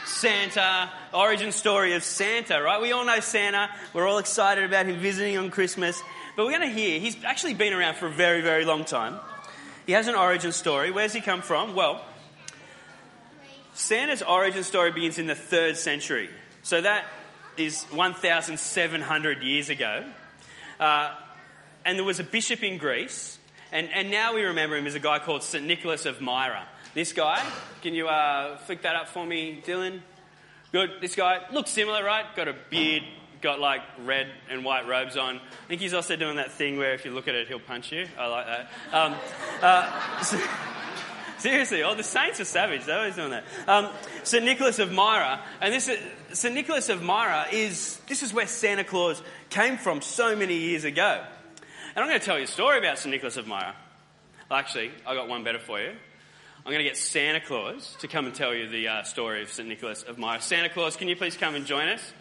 Santa, 0.07 0.91
origin 1.15 1.53
story 1.53 1.95
of 1.95 2.05
Santa, 2.05 2.61
right? 2.61 2.81
We 2.81 2.93
all 2.93 3.05
know 3.05 3.21
Santa. 3.21 3.71
We're 3.95 4.07
all 4.07 4.19
excited 4.19 4.65
about 4.65 4.87
him 4.87 4.99
visiting 4.99 5.39
on 5.39 5.51
Christmas. 5.51 6.03
But 6.37 6.45
we're 6.45 6.59
going 6.59 6.69
to 6.69 6.75
hear, 6.75 7.01
he's 7.01 7.23
actually 7.25 7.55
been 7.55 7.73
around 7.73 7.97
for 7.97 8.07
a 8.07 8.11
very, 8.11 8.43
very 8.43 8.65
long 8.65 8.85
time. 8.85 9.19
He 9.87 9.93
has 9.93 10.09
an 10.09 10.15
origin 10.15 10.53
story. 10.53 10.91
Where's 10.91 11.13
he 11.13 11.21
come 11.21 11.43
from? 11.43 11.75
Well, 11.75 12.05
Santa's 13.75 14.23
origin 14.23 14.63
story 14.63 14.93
begins 14.93 15.19
in 15.19 15.27
the 15.27 15.35
third 15.35 15.77
century. 15.77 16.31
So 16.63 16.81
that 16.81 17.05
is 17.57 17.85
1,700 17.85 19.43
years 19.43 19.69
ago. 19.69 20.05
Uh, 20.81 21.15
and 21.85 21.99
there 21.99 22.05
was 22.05 22.19
a 22.19 22.25
bishop 22.25 22.63
in 22.63 22.79
Greece 22.79 23.39
And, 23.73 23.89
and 23.93 24.11
now 24.11 24.35
we 24.35 24.43
remember 24.43 24.77
him 24.77 24.87
as 24.87 24.95
a 24.95 25.01
guy 25.01 25.19
called 25.19 25.43
St. 25.43 25.65
Nicholas 25.67 26.07
of 26.07 26.21
Myra. 26.21 26.67
This 26.95 27.13
guy, 27.13 27.45
can 27.83 27.93
you 27.93 28.07
uh, 28.07 28.57
flick 28.59 28.83
that 28.83 28.95
up 28.95 29.09
for 29.09 29.27
me, 29.27 29.63
Dylan? 29.67 30.01
Good. 30.71 30.91
This 31.01 31.17
guy 31.17 31.41
looks 31.53 31.71
similar, 31.71 32.05
right? 32.05 32.25
Got 32.37 32.47
a 32.47 32.55
beard, 32.71 33.03
got 33.45 33.61
like 33.61 33.83
red 34.05 34.27
and 34.51 34.65
white 34.65 34.89
robes 34.89 35.19
on. 35.19 35.37
I 35.37 35.69
think 35.69 35.83
he's 35.83 35.93
also 35.93 36.17
doing 36.17 36.37
that 36.37 36.51
thing 36.51 36.79
where 36.79 36.95
if 36.95 37.05
you 37.05 37.13
look 37.13 37.29
at 37.29 37.35
it, 37.35 37.47
he'll 37.47 37.61
punch 37.61 37.93
you. 37.93 38.09
I 38.19 38.27
like 38.27 38.47
that. 38.47 38.71
Um, 38.91 39.15
uh, 39.61 40.23
so, 40.23 40.41
seriously, 41.39 41.83
oh, 41.83 41.95
the 41.95 42.03
saints 42.03 42.41
are 42.41 42.47
savage. 42.47 42.87
They're 42.87 42.99
always 42.99 43.17
doing 43.17 43.31
that. 43.31 43.45
Um, 43.69 43.91
St. 44.23 44.43
Nicholas 44.43 44.79
of 44.79 44.91
Myra, 44.91 45.41
and 45.61 45.75
this 45.75 45.89
is, 45.89 46.01
St. 46.33 46.55
Nicholas 46.55 46.89
of 46.89 47.03
Myra 47.03 47.47
is 47.53 48.01
this 48.09 48.23
is 48.23 48.33
where 48.33 48.47
Santa 48.47 48.83
Claus 48.83 49.23
came 49.51 49.77
from 49.77 50.01
so 50.01 50.35
many 50.35 50.57
years 50.57 50.85
ago. 50.85 51.23
And 51.95 52.03
I'm 52.03 52.09
going 52.09 52.19
to 52.19 52.27
tell 52.27 52.39
you 52.39 52.45
a 52.45 52.49
story 52.49 52.79
about 52.79 52.99
St. 52.99 53.13
Nicholas 53.13 53.37
of 53.37 53.47
Myra. 53.47 53.77
Actually, 54.51 54.91
I 55.07 55.15
got 55.15 55.29
one 55.29 55.45
better 55.45 55.59
for 55.61 55.79
you. 55.79 55.91
I'm 55.91 56.73
going 56.73 56.79
to 56.79 56.85
get 56.85 56.97
Santa 56.97 57.41
Claus 57.41 57.95
to 58.01 58.09
come 58.09 58.25
and 58.25 58.35
tell 58.35 58.55
you 58.55 58.69
the 58.69 58.89
uh, 58.89 59.03
story 59.03 59.43
of 59.43 59.53
St. 59.53 59.69
Nicholas 59.69 60.03
of 60.03 60.17
Myra. 60.17 60.41
Santa 60.41 60.71
Claus, 60.71 60.97
can 60.97 61.09
you 61.09 61.17
please 61.17 61.37
come 61.37 61.55
and 61.55 61.67
join 61.67 61.89
us? 61.89 62.13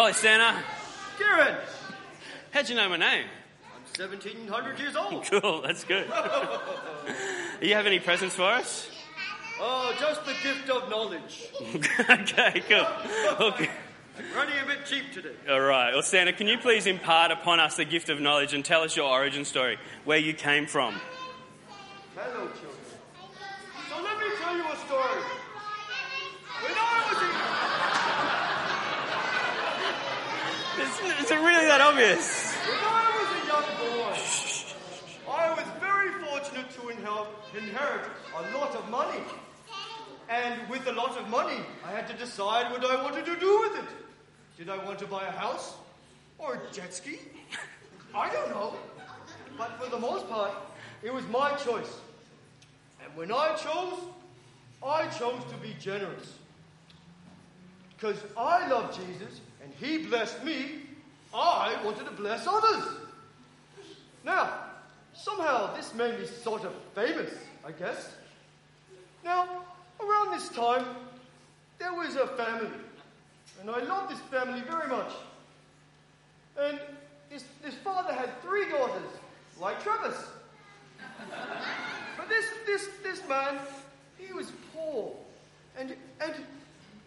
Holy 0.00 0.14
Santa. 0.14 0.62
Kieran, 1.18 1.56
How'd 2.52 2.70
you 2.70 2.74
know 2.74 2.88
my 2.88 2.96
name? 2.96 3.26
I'm 3.66 4.06
1700 4.08 4.78
years 4.78 4.96
old. 4.96 5.26
Cool, 5.30 5.60
that's 5.60 5.84
good. 5.84 6.10
Do 7.60 7.66
you 7.66 7.74
have 7.74 7.84
any 7.84 7.98
presents 7.98 8.34
for 8.34 8.44
us? 8.44 8.88
Oh, 9.60 9.94
just 10.00 10.24
the 10.24 10.32
gift 10.42 10.70
of 10.70 10.88
knowledge. 10.88 11.50
okay, 12.00 12.62
cool. 12.66 13.46
Okay. 13.48 13.68
Running 14.34 14.54
a 14.64 14.66
bit 14.66 14.86
cheap 14.86 15.12
today. 15.12 15.34
All 15.50 15.60
right. 15.60 15.92
Well, 15.92 16.02
Santa, 16.02 16.32
can 16.32 16.48
you 16.48 16.56
please 16.56 16.86
impart 16.86 17.30
upon 17.30 17.60
us 17.60 17.76
the 17.76 17.84
gift 17.84 18.08
of 18.08 18.22
knowledge 18.22 18.54
and 18.54 18.64
tell 18.64 18.80
us 18.80 18.96
your 18.96 19.10
origin 19.10 19.44
story, 19.44 19.76
where 20.06 20.16
you 20.16 20.32
came 20.32 20.66
from? 20.66 20.98
Hello, 22.16 22.46
children. 22.46 22.72
So 23.90 24.02
let 24.02 24.18
me 24.18 24.34
tell 24.40 24.56
you 24.56 24.64
a 24.64 24.76
story. 24.76 25.22
When 26.62 26.72
I 26.72 27.06
was 27.12 27.22
a, 27.22 27.50
Is, 31.02 31.30
it 31.30 31.34
really 31.36 31.66
that 31.66 31.80
obvious? 31.80 32.54
when 32.54 32.78
I 32.82 33.08
was 33.16 33.28
a 33.32 33.46
young 33.46 33.68
boy, 33.78 34.16
I 35.30 35.50
was 35.54 35.64
very 35.80 36.10
fortunate 36.24 36.70
to 36.70 36.88
inherit 37.58 38.06
a 38.36 38.56
lot 38.56 38.74
of 38.74 38.88
money. 38.90 39.22
And 40.28 40.68
with 40.68 40.86
a 40.86 40.92
lot 40.92 41.16
of 41.16 41.28
money, 41.28 41.58
I 41.84 41.90
had 41.90 42.06
to 42.08 42.14
decide 42.14 42.70
what 42.70 42.84
I 42.84 43.02
wanted 43.02 43.24
to 43.26 43.36
do 43.36 43.60
with 43.60 43.78
it. 43.78 43.88
Did 44.58 44.68
I 44.68 44.84
want 44.84 44.98
to 45.00 45.06
buy 45.06 45.26
a 45.26 45.32
house? 45.32 45.74
Or 46.38 46.54
a 46.54 46.72
jet 46.72 46.94
ski? 46.94 47.18
I 48.14 48.30
don't 48.32 48.50
know. 48.50 48.74
But 49.58 49.82
for 49.82 49.90
the 49.90 49.98
most 49.98 50.28
part, 50.28 50.52
it 51.02 51.12
was 51.12 51.26
my 51.28 51.54
choice. 51.56 51.98
And 53.02 53.14
when 53.16 53.32
I 53.32 53.56
chose, 53.56 53.98
I 54.86 55.06
chose 55.08 55.42
to 55.50 55.56
be 55.56 55.74
generous. 55.80 56.34
Because 57.96 58.18
I 58.36 58.68
love 58.68 58.96
Jesus 58.96 59.40
and 59.62 59.72
he 59.74 60.06
blessed 60.06 60.42
me, 60.44 60.82
I 61.32 61.76
wanted 61.84 62.04
to 62.06 62.10
bless 62.12 62.46
others. 62.46 62.84
Now, 64.24 64.52
somehow 65.14 65.74
this 65.76 65.94
made 65.94 66.18
me 66.18 66.26
sort 66.26 66.64
of 66.64 66.72
famous, 66.94 67.32
I 67.64 67.72
guess. 67.72 68.12
Now, 69.24 69.64
around 70.00 70.32
this 70.32 70.48
time, 70.48 70.84
there 71.78 71.92
was 71.94 72.16
a 72.16 72.26
family, 72.28 72.70
and 73.60 73.70
I 73.70 73.80
loved 73.80 74.12
this 74.12 74.20
family 74.30 74.60
very 74.62 74.88
much. 74.88 75.12
And 76.58 76.80
this, 77.30 77.44
this 77.62 77.74
father 77.74 78.12
had 78.12 78.40
three 78.42 78.68
daughters, 78.68 79.10
like 79.60 79.82
Travis. 79.82 80.16
But 82.16 82.28
this, 82.28 82.46
this, 82.66 82.88
this 83.02 83.28
man, 83.28 83.58
he 84.18 84.32
was 84.32 84.50
poor, 84.74 85.14
and, 85.78 85.94
and 86.20 86.34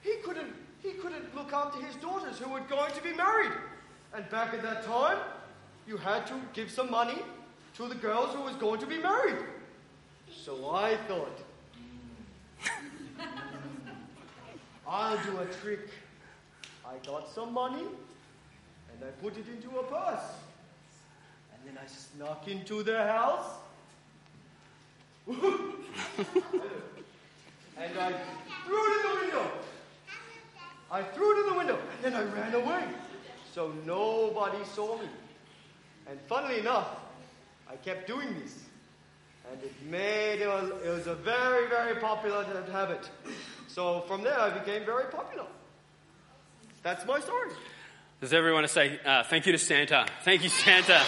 he, 0.01 0.15
couldn't, 0.23 0.53
he 0.81 0.91
couldn't 0.93 1.35
look 1.35 1.51
after 1.53 1.83
his 1.83 1.95
daughters 1.97 2.39
who 2.39 2.49
were 2.49 2.61
going 2.61 2.91
to 2.93 3.03
be 3.03 3.13
married. 3.13 3.51
And 4.13 4.29
back 4.29 4.53
at 4.53 4.61
that 4.61 4.83
time, 4.83 5.17
you 5.87 5.97
had 5.97 6.27
to 6.27 6.35
give 6.53 6.69
some 6.69 6.91
money 6.91 7.17
to 7.75 7.87
the 7.87 7.95
girls 7.95 8.35
who 8.35 8.41
was 8.41 8.55
going 8.55 8.79
to 8.79 8.85
be 8.85 8.99
married. 8.99 9.37
So 10.31 10.69
I 10.69 10.97
thought, 11.07 11.39
I'll 14.87 15.17
do 15.23 15.39
a 15.39 15.45
trick. 15.61 15.89
I 16.85 17.03
got 17.05 17.27
some 17.33 17.53
money 17.53 17.81
and 17.81 19.03
I 19.03 19.07
put 19.23 19.35
it 19.35 19.45
into 19.47 19.79
a 19.79 19.83
purse. 19.83 20.33
And 21.53 21.61
then 21.65 21.83
I 21.83 21.87
snuck 21.87 22.47
into 22.47 22.83
their 22.83 23.07
house. 23.07 23.49
and 25.27 25.37
I 27.77 28.13
threw 28.65 28.91
it 28.91 28.95
in 28.95 29.09
the 29.09 29.21
window. 29.21 29.51
I 30.91 31.01
threw 31.01 31.35
it 31.35 31.39
in 31.45 31.51
the 31.51 31.57
window 31.57 31.79
and 32.03 32.03
then 32.03 32.13
I 32.13 32.23
ran 32.31 32.53
away. 32.53 32.83
So 33.53 33.71
nobody 33.85 34.65
saw 34.73 34.97
me. 34.97 35.07
And 36.09 36.19
funnily 36.27 36.59
enough, 36.59 36.89
I 37.69 37.75
kept 37.75 38.07
doing 38.07 38.33
this. 38.39 38.63
And 39.51 39.61
it 39.61 39.73
made 39.89 40.41
it 40.41 40.47
was, 40.47 40.71
it 40.83 40.89
was 40.89 41.05
a 41.05 41.13
very, 41.13 41.69
very 41.69 41.95
popular 41.97 42.43
habit. 42.71 43.07
So 43.67 44.01
from 44.07 44.23
there, 44.23 44.39
I 44.39 44.49
became 44.49 44.85
very 44.85 45.05
popular. 45.11 45.45
That's 46.81 47.05
my 47.05 47.19
story. 47.19 47.51
Does 48.21 48.33
everyone 48.33 48.61
want 48.61 48.67
to 48.67 48.73
say 48.73 48.99
uh, 49.05 49.23
thank 49.23 49.45
you 49.45 49.51
to 49.51 49.59
Santa? 49.59 50.07
Thank 50.23 50.43
you, 50.43 50.49
Santa. 50.49 50.99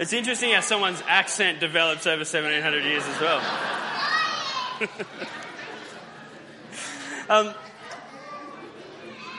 It's 0.00 0.12
interesting 0.12 0.52
how 0.52 0.60
someone's 0.60 1.02
accent 1.08 1.60
develops 1.60 2.06
over 2.06 2.18
1700 2.18 2.84
years 2.84 3.04
as 3.06 3.20
well. 3.20 3.77
um, 7.28 7.54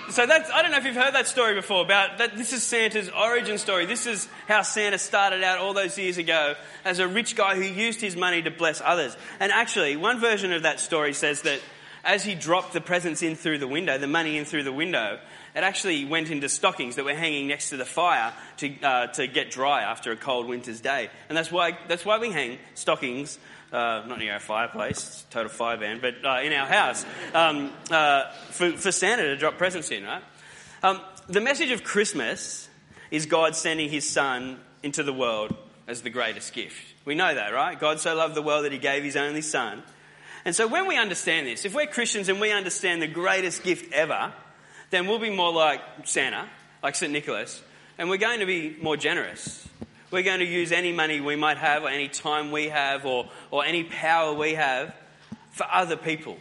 so 0.10 0.26
that's, 0.26 0.50
I 0.52 0.62
don't 0.62 0.72
know 0.72 0.78
if 0.78 0.86
you've 0.86 0.96
heard 0.96 1.14
that 1.14 1.28
story 1.28 1.54
before 1.54 1.84
about 1.84 2.18
that. 2.18 2.36
This 2.36 2.52
is 2.52 2.64
Santa's 2.64 3.10
origin 3.10 3.58
story. 3.58 3.86
This 3.86 4.08
is 4.08 4.28
how 4.48 4.64
Santa 4.64 4.98
started 4.98 5.44
out 5.44 5.60
all 5.60 5.74
those 5.74 5.98
years 5.98 6.18
ago 6.18 6.56
as 6.84 7.00
a 7.00 7.08
rich 7.08 7.36
guy 7.36 7.56
who 7.56 7.62
used 7.62 8.02
his 8.02 8.16
money 8.16 8.42
to 8.42 8.52
bless 8.52 8.82
others. 8.84 9.16
And 9.40 9.52
actually, 9.52 9.96
one 9.96 10.20
version 10.20 10.52
of 10.52 10.64
that 10.64 10.80
story 10.80 11.14
says 11.14 11.44
that 11.44 11.62
as 12.04 12.24
he 12.24 12.34
dropped 12.34 12.74
the 12.74 12.82
presents 12.82 13.22
in 13.22 13.36
through 13.36 13.60
the 13.60 13.68
window, 13.68 13.98
the 13.98 14.08
money 14.08 14.38
in 14.38 14.46
through 14.46 14.64
the 14.64 14.74
window, 14.74 15.20
it 15.56 15.64
actually 15.64 16.06
went 16.06 16.30
into 16.30 16.50
stockings 16.50 16.96
that 16.96 17.06
were 17.06 17.14
hanging 17.14 17.48
next 17.48 17.70
to 17.70 17.78
the 17.78 17.86
fire 17.86 18.34
to, 18.58 18.82
uh, 18.82 19.08
to 19.08 19.28
get 19.28 19.52
dry 19.52 19.84
after 19.84 20.12
a 20.12 20.16
cold 20.16 20.48
winter's 20.48 20.82
day. 20.82 21.10
And 21.28 21.38
that's 21.38 21.52
why, 21.52 21.78
that's 21.88 22.06
why 22.06 22.18
we 22.18 22.32
hang 22.32 22.58
stockings 22.74 23.38
uh, 23.72 24.04
not 24.08 24.20
near 24.20 24.34
our 24.34 24.40
fireplace, 24.40 25.26
total 25.30 25.50
fire 25.50 25.78
ban, 25.78 26.00
but 26.02 26.16
uh, 26.26 26.42
in 26.42 26.54
our 26.54 26.68
house, 26.68 27.06
um, 27.34 27.72
uh, 27.92 28.32
for, 28.50 28.72
for 28.72 28.92
Santa 28.92 29.24
to 29.24 29.38
drop 29.38 29.58
presents 29.58 29.92
in, 29.92 30.04
right? 30.04 30.24
Um, 30.82 31.02
the 31.28 31.42
message 31.42 31.72
of 31.72 31.84
Christmas 31.84 32.70
is 33.12 33.26
God 33.26 33.56
sending 33.56 33.90
his 33.90 34.10
son 34.10 34.60
into 34.82 35.04
the 35.04 35.14
world 35.14 35.56
as 35.88 36.02
the 36.02 36.10
greatest 36.10 36.54
gift. 36.54 36.94
We 37.06 37.16
know 37.16 37.34
that, 37.34 37.54
right? 37.54 37.80
God 37.80 38.00
so 38.00 38.16
loved 38.16 38.36
the 38.36 38.42
world 38.42 38.66
that 38.66 38.72
he 38.72 38.78
gave 38.78 39.04
his 39.04 39.16
only 39.16 39.42
son. 39.42 39.84
And 40.46 40.56
so 40.56 40.68
when 40.68 40.88
we 40.88 40.98
understand 40.98 41.48
this, 41.48 41.66
if 41.66 41.76
we're 41.76 41.88
Christians 41.88 42.30
and 42.30 42.40
we 42.40 42.52
understand 42.52 43.02
the 43.02 43.08
greatest 43.08 43.64
gift 43.64 43.94
ever, 43.94 44.34
then 44.90 45.08
we'll 45.08 45.20
be 45.20 45.30
more 45.30 45.52
like 45.52 45.82
Santa, 46.06 46.50
like 46.82 46.96
St. 46.96 47.12
Nicholas, 47.12 47.62
and 47.98 48.10
we're 48.10 48.18
going 48.18 48.40
to 48.40 48.46
be 48.46 48.76
more 48.82 48.98
generous. 48.98 49.69
We're 50.12 50.24
going 50.24 50.40
to 50.40 50.46
use 50.46 50.72
any 50.72 50.92
money 50.92 51.20
we 51.22 51.36
might 51.36 51.58
have, 51.58 51.84
or 51.84 51.90
any 51.90 52.08
time 52.08 52.52
we 52.52 52.70
have, 52.70 53.06
or, 53.06 53.30
or 53.52 53.64
any 53.64 53.84
power 53.84 54.34
we 54.34 54.56
have 54.56 54.96
for 55.52 55.68
other 55.72 55.98
people. 55.98 56.38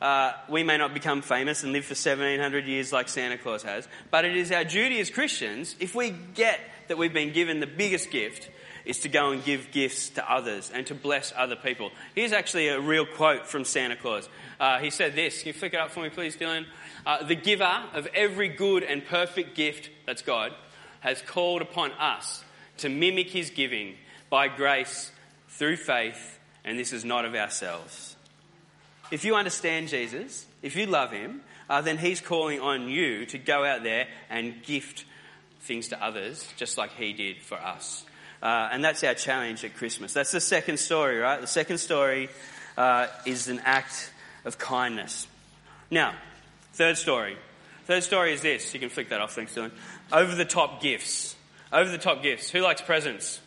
Uh, 0.00 0.32
we 0.48 0.62
may 0.62 0.76
not 0.76 0.94
become 0.94 1.22
famous 1.22 1.64
and 1.64 1.72
live 1.72 1.84
for 1.84 1.94
1700 1.94 2.66
years 2.66 2.92
like 2.92 3.08
Santa 3.08 3.38
Claus 3.38 3.62
has, 3.62 3.88
but 4.10 4.24
it 4.24 4.36
is 4.36 4.52
our 4.52 4.62
duty 4.62 5.00
as 5.00 5.10
Christians, 5.10 5.74
if 5.80 5.94
we 5.94 6.10
get 6.10 6.60
that 6.88 6.98
we've 6.98 7.12
been 7.12 7.32
given 7.32 7.58
the 7.58 7.66
biggest 7.66 8.10
gift, 8.10 8.48
is 8.84 9.00
to 9.00 9.08
go 9.08 9.30
and 9.30 9.42
give 9.42 9.70
gifts 9.72 10.10
to 10.10 10.32
others 10.32 10.70
and 10.72 10.86
to 10.86 10.94
bless 10.94 11.32
other 11.36 11.56
people. 11.56 11.90
Here's 12.14 12.32
actually 12.32 12.68
a 12.68 12.78
real 12.78 13.06
quote 13.06 13.46
from 13.46 13.64
Santa 13.64 13.96
Claus. 13.96 14.28
Uh, 14.60 14.78
he 14.78 14.90
said 14.90 15.14
this. 15.14 15.38
Can 15.38 15.48
you 15.48 15.52
flick 15.54 15.72
it 15.72 15.80
up 15.80 15.90
for 15.90 16.02
me, 16.02 16.10
please, 16.10 16.36
Dylan? 16.36 16.66
Uh, 17.06 17.24
the 17.24 17.34
giver 17.34 17.82
of 17.94 18.06
every 18.14 18.48
good 18.48 18.82
and 18.82 19.04
perfect 19.04 19.56
gift, 19.56 19.88
that's 20.06 20.22
God, 20.22 20.52
has 21.00 21.22
called 21.22 21.62
upon 21.62 21.92
us 21.92 22.43
to 22.78 22.88
mimic 22.88 23.30
his 23.30 23.50
giving 23.50 23.94
by 24.30 24.48
grace 24.48 25.10
through 25.48 25.76
faith, 25.76 26.38
and 26.64 26.78
this 26.78 26.92
is 26.92 27.04
not 27.04 27.24
of 27.24 27.34
ourselves. 27.34 28.16
If 29.10 29.24
you 29.24 29.36
understand 29.36 29.88
Jesus, 29.88 30.46
if 30.62 30.76
you 30.76 30.86
love 30.86 31.12
him, 31.12 31.42
uh, 31.68 31.80
then 31.80 31.98
he's 31.98 32.20
calling 32.20 32.60
on 32.60 32.88
you 32.88 33.26
to 33.26 33.38
go 33.38 33.64
out 33.64 33.82
there 33.82 34.08
and 34.28 34.62
gift 34.62 35.04
things 35.60 35.88
to 35.88 36.02
others, 36.02 36.46
just 36.56 36.76
like 36.76 36.92
he 36.92 37.12
did 37.12 37.42
for 37.42 37.56
us. 37.56 38.04
Uh, 38.42 38.68
and 38.72 38.84
that's 38.84 39.02
our 39.04 39.14
challenge 39.14 39.64
at 39.64 39.74
Christmas. 39.74 40.12
That's 40.12 40.32
the 40.32 40.40
second 40.40 40.78
story, 40.78 41.18
right? 41.18 41.40
The 41.40 41.46
second 41.46 41.78
story 41.78 42.28
uh, 42.76 43.06
is 43.24 43.48
an 43.48 43.60
act 43.64 44.10
of 44.44 44.58
kindness. 44.58 45.26
Now, 45.90 46.14
third 46.74 46.98
story. 46.98 47.36
Third 47.86 48.02
story 48.02 48.32
is 48.32 48.42
this. 48.42 48.74
You 48.74 48.80
can 48.80 48.88
flick 48.88 49.10
that 49.10 49.20
off, 49.20 49.34
thanks, 49.34 49.54
Dylan. 49.54 49.70
Over 50.12 50.34
the 50.34 50.44
top 50.44 50.82
gifts. 50.82 51.33
Over 51.74 51.90
the 51.90 51.98
top 51.98 52.22
gifts. 52.22 52.48
Who 52.50 52.60
likes 52.60 52.80
presents? 52.80 53.40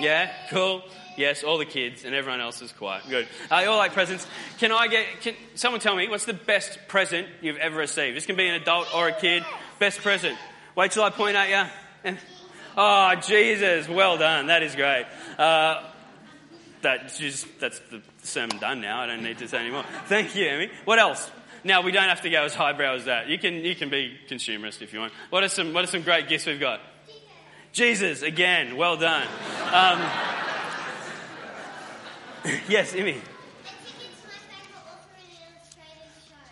Yeah? 0.00 0.30
Cool. 0.50 0.82
Yes, 1.16 1.44
all 1.44 1.58
the 1.58 1.64
kids 1.64 2.04
and 2.04 2.14
everyone 2.14 2.40
else 2.40 2.60
is 2.62 2.72
quiet. 2.72 3.04
Good. 3.08 3.28
Uh, 3.50 3.60
you 3.62 3.70
all 3.70 3.78
like 3.78 3.92
presents. 3.92 4.26
Can 4.58 4.72
I 4.72 4.88
get, 4.88 5.06
can 5.20 5.34
someone 5.54 5.80
tell 5.80 5.94
me 5.94 6.08
what's 6.08 6.24
the 6.24 6.34
best 6.34 6.78
present 6.88 7.28
you've 7.40 7.56
ever 7.56 7.78
received? 7.78 8.16
This 8.16 8.26
can 8.26 8.36
be 8.36 8.48
an 8.48 8.54
adult 8.54 8.92
or 8.92 9.08
a 9.08 9.12
kid. 9.12 9.44
Best 9.78 10.00
present. 10.00 10.36
Wait 10.74 10.90
till 10.90 11.04
I 11.04 11.10
point 11.10 11.36
at 11.36 11.70
you. 12.04 12.16
Oh, 12.80 13.12
Jesus. 13.16 13.88
Well 13.88 14.18
done. 14.18 14.46
That 14.46 14.62
is 14.62 14.76
great. 14.76 15.04
Uh, 15.36 15.82
that's 16.80 17.18
just, 17.18 17.58
that's 17.58 17.80
the 17.90 18.00
sermon 18.22 18.58
done 18.58 18.80
now. 18.80 19.00
I 19.00 19.06
don't 19.06 19.24
need 19.24 19.38
to 19.38 19.48
say 19.48 19.58
anymore. 19.58 19.84
Thank 20.06 20.36
you, 20.36 20.46
Emmy. 20.46 20.70
What 20.84 21.00
else? 21.00 21.28
Now 21.64 21.82
we 21.82 21.90
don't 21.90 22.08
have 22.08 22.20
to 22.20 22.30
go 22.30 22.44
as 22.44 22.54
highbrow 22.54 22.94
as 22.94 23.06
that. 23.06 23.28
You 23.28 23.36
can 23.36 23.64
you 23.64 23.74
can 23.74 23.90
be 23.90 24.16
consumerist 24.28 24.80
if 24.80 24.92
you 24.92 25.00
want. 25.00 25.12
What 25.30 25.42
are 25.42 25.48
some 25.48 25.72
what 25.74 25.82
are 25.82 25.88
some 25.88 26.02
great 26.02 26.28
gifts 26.28 26.46
we've 26.46 26.60
got? 26.60 26.80
Jesus 27.72 28.22
again. 28.22 28.76
Well 28.76 28.96
done. 28.96 29.26
Um, 29.72 30.00
yes, 32.68 32.94
Emmy. 32.94 33.20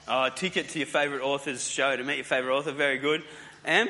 Oh, 0.09 0.29
ticket 0.29 0.69
to 0.71 0.79
your 0.79 0.87
favourite 0.87 1.23
author's 1.23 1.69
show 1.69 1.97
to 1.97 2.05
meet 2.05 2.17
your 2.17 2.25
favourite 2.25 2.57
author. 2.57 2.71
Very 2.73 2.99
good. 2.99 3.25
Em? 3.65 3.89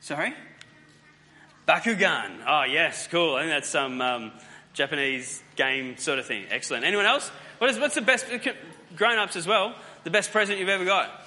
Sorry? 0.00 0.34
Bakugan. 1.66 2.42
Oh, 2.46 2.64
yes, 2.64 3.06
cool. 3.06 3.36
I 3.36 3.42
think 3.42 3.52
that's 3.52 3.68
some 3.68 4.00
um, 4.02 4.32
Japanese 4.74 5.42
game 5.56 5.96
sort 5.96 6.18
of 6.18 6.26
thing. 6.26 6.44
Excellent. 6.50 6.84
Anyone 6.84 7.06
else? 7.06 7.30
What 7.58 7.70
is, 7.70 7.78
what's 7.78 7.94
the 7.94 8.02
best, 8.02 8.26
grown 8.96 9.18
ups 9.18 9.36
as 9.36 9.46
well, 9.46 9.74
the 10.04 10.10
best 10.10 10.32
present 10.32 10.58
you've 10.58 10.68
ever 10.68 10.84
got? 10.84 11.19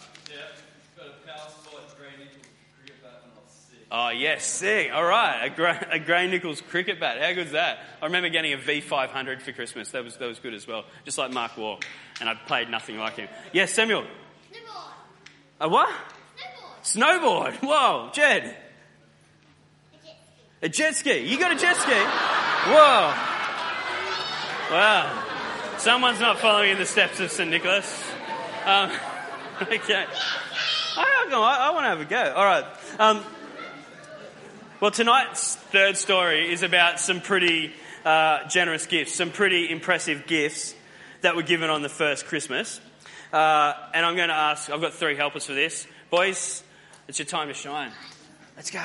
Oh, 3.96 4.10
yes, 4.10 4.44
sick. 4.44 4.92
All 4.92 5.06
right, 5.06 5.46
a, 5.46 5.50
Gra- 5.52 5.88
a 5.92 6.00
Gray 6.00 6.28
Nicolls 6.28 6.62
cricket 6.62 7.00
bat. 7.00 7.22
How 7.22 7.32
good's 7.34 7.52
that? 7.52 7.78
I 8.02 8.06
remember 8.06 8.28
getting 8.30 8.52
a 8.52 8.58
V500 8.58 9.40
for 9.44 9.52
Christmas. 9.52 9.92
That 9.92 10.04
was, 10.04 10.18
that 10.18 10.26
was 10.26 10.40
good 10.40 10.56
as 10.56 10.68
well. 10.68 10.86
Just 11.06 11.20
like 11.20 11.32
Mark 11.32 11.56
Waugh. 11.58 11.78
And 12.20 12.28
I 12.28 12.34
played 12.34 12.72
nothing 12.72 12.98
like 12.98 13.18
him. 13.18 13.30
Yes, 13.52 13.72
Samuel. 13.72 14.02
Snowboard. 14.52 14.92
A 15.62 15.70
what? 15.70 15.90
Snowboard. 16.84 17.54
Snowboard. 17.54 17.54
Whoa, 17.62 18.10
Jed. 18.14 18.58
A 20.64 20.70
jet 20.70 20.96
ski. 20.96 21.20
You 21.20 21.38
got 21.38 21.52
a 21.52 21.60
jet 21.60 21.76
ski? 21.76 21.92
Whoa. 21.92 23.14
Wow. 24.72 25.24
Someone's 25.78 26.20
not 26.20 26.40
following 26.40 26.72
in 26.72 26.80
the 26.80 26.86
steps 26.88 27.20
of 27.20 27.32
St. 27.32 27.48
Nicholas. 27.48 28.04
Um, 28.66 28.90
okay. 29.62 30.06
I, 30.98 31.28
I, 31.30 31.68
I, 31.68 31.72
want 31.72 31.84
to 31.84 31.90
have 31.90 32.02
a 32.02 32.06
go. 32.06 32.34
All 32.34 32.46
right. 32.46 32.66
Um, 32.98 33.24
well, 34.84 34.92
tonight's 34.92 35.56
third 35.56 35.96
story 35.96 36.52
is 36.52 36.62
about 36.62 37.00
some 37.00 37.22
pretty 37.22 37.72
uh, 38.04 38.46
generous 38.50 38.86
gifts, 38.86 39.16
some 39.16 39.32
pretty 39.32 39.72
impressive 39.72 40.28
gifts 40.28 40.76
that 41.22 41.38
were 41.38 41.42
given 41.42 41.70
on 41.70 41.84
the 41.84 41.88
first 41.88 42.26
Christmas. 42.26 42.82
Uh, 43.32 43.72
and 43.94 44.06
I'm 44.06 44.18
going 44.18 44.28
to 44.28 44.36
ask, 44.36 44.70
I've 44.70 44.82
got 44.82 44.92
three 44.92 45.16
helpers 45.16 45.46
for 45.46 45.54
this. 45.54 45.88
Boys, 46.10 46.64
it's 47.08 47.18
your 47.18 47.26
time 47.26 47.48
to 47.48 47.54
shine. 47.54 47.94
Let's 48.58 48.72
go. 48.72 48.84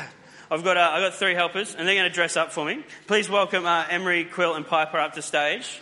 I've 0.52 0.62
got, 0.62 0.76
uh, 0.76 0.88
I've 0.92 1.02
got 1.02 1.14
three 1.14 1.34
helpers, 1.34 1.74
and 1.74 1.88
they're 1.88 1.96
going 1.96 2.08
to 2.08 2.14
dress 2.14 2.36
up 2.36 2.52
for 2.52 2.64
me. 2.64 2.84
Please 3.08 3.28
welcome 3.28 3.66
uh, 3.66 3.84
Emery, 3.90 4.24
Quill, 4.24 4.54
and 4.54 4.64
Piper 4.64 4.98
up 4.98 5.14
to 5.14 5.22
stage 5.22 5.80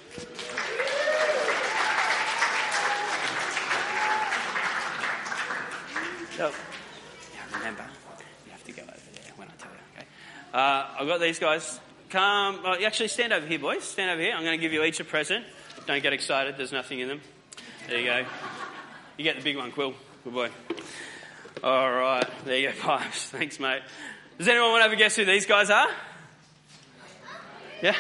yeah, 6.38 7.59
remember, 7.59 7.85
you 8.46 8.52
have 8.52 8.64
to 8.64 8.72
go 8.72 8.83
over 8.83 9.11
there 9.12 9.33
when 9.37 9.48
I 9.48 9.52
tell 9.59 9.70
you, 9.70 9.79
okay? 9.94 10.07
Uh, 10.57 10.87
I've 10.99 11.07
got 11.07 11.21
these 11.21 11.38
guys. 11.38 11.79
Come, 12.09 12.62
well, 12.62 12.79
actually, 12.83 13.09
stand 13.09 13.35
over 13.35 13.47
here, 13.47 13.59
boys. 13.59 13.85
Stand 13.85 14.11
over 14.11 14.23
here. 14.23 14.33
I'm 14.35 14.42
going 14.42 14.59
to 14.59 14.62
give 14.62 14.73
you 14.73 14.85
each 14.85 14.99
a 15.01 15.05
present. 15.05 15.45
Don't 15.87 16.03
get 16.03 16.14
excited, 16.14 16.57
there's 16.57 16.73
nothing 16.73 17.01
in 17.01 17.09
them. 17.09 17.21
There 17.90 17.99
you 17.99 18.07
go. 18.07 18.25
You 19.19 19.25
get 19.25 19.37
the 19.37 19.42
big 19.42 19.59
one, 19.59 19.71
Quill. 19.71 19.92
Good 20.25 20.33
boy. 20.33 20.49
All 21.62 21.92
right, 21.92 22.25
there 22.47 22.57
you 22.57 22.69
go, 22.69 22.75
Pipes. 22.81 23.27
Thanks, 23.31 23.61
mate. 23.61 23.83
Does 24.38 24.49
anyone 24.49 24.71
want 24.71 24.83
to 24.87 24.90
a 24.90 24.97
guess 24.97 25.14
who 25.16 25.27
these 25.27 25.45
guys 25.45 25.69
are? 25.69 25.88
Yeah? 27.83 27.95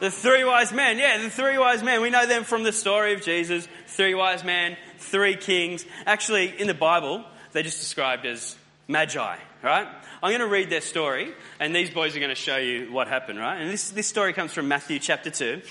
The 0.00 0.10
three 0.10 0.44
wise 0.44 0.72
men. 0.72 0.96
Yeah, 0.96 1.18
the 1.18 1.28
three 1.28 1.58
wise 1.58 1.82
men. 1.82 2.00
We 2.00 2.08
know 2.08 2.26
them 2.26 2.44
from 2.44 2.62
the 2.62 2.72
story 2.72 3.12
of 3.12 3.20
Jesus. 3.20 3.68
Three 3.88 4.14
wise 4.14 4.44
men, 4.44 4.78
three 4.96 5.36
kings. 5.36 5.84
Actually, 6.06 6.58
in 6.58 6.68
the 6.68 6.74
Bible, 6.74 7.22
they're 7.52 7.62
just 7.62 7.80
described 7.80 8.24
as 8.24 8.56
magi, 8.88 9.36
right? 9.64 9.88
I'm 10.22 10.30
going 10.30 10.40
to 10.40 10.46
read 10.46 10.70
their 10.70 10.80
story, 10.80 11.32
and 11.58 11.74
these 11.74 11.90
boys 11.90 12.14
are 12.14 12.20
going 12.20 12.28
to 12.28 12.34
show 12.34 12.56
you 12.56 12.92
what 12.92 13.08
happened, 13.08 13.38
right? 13.38 13.60
And 13.60 13.70
this, 13.70 13.90
this 13.90 14.06
story 14.06 14.32
comes 14.32 14.52
from 14.52 14.68
Matthew 14.68 14.98
chapter 14.98 15.30
2. 15.30 15.62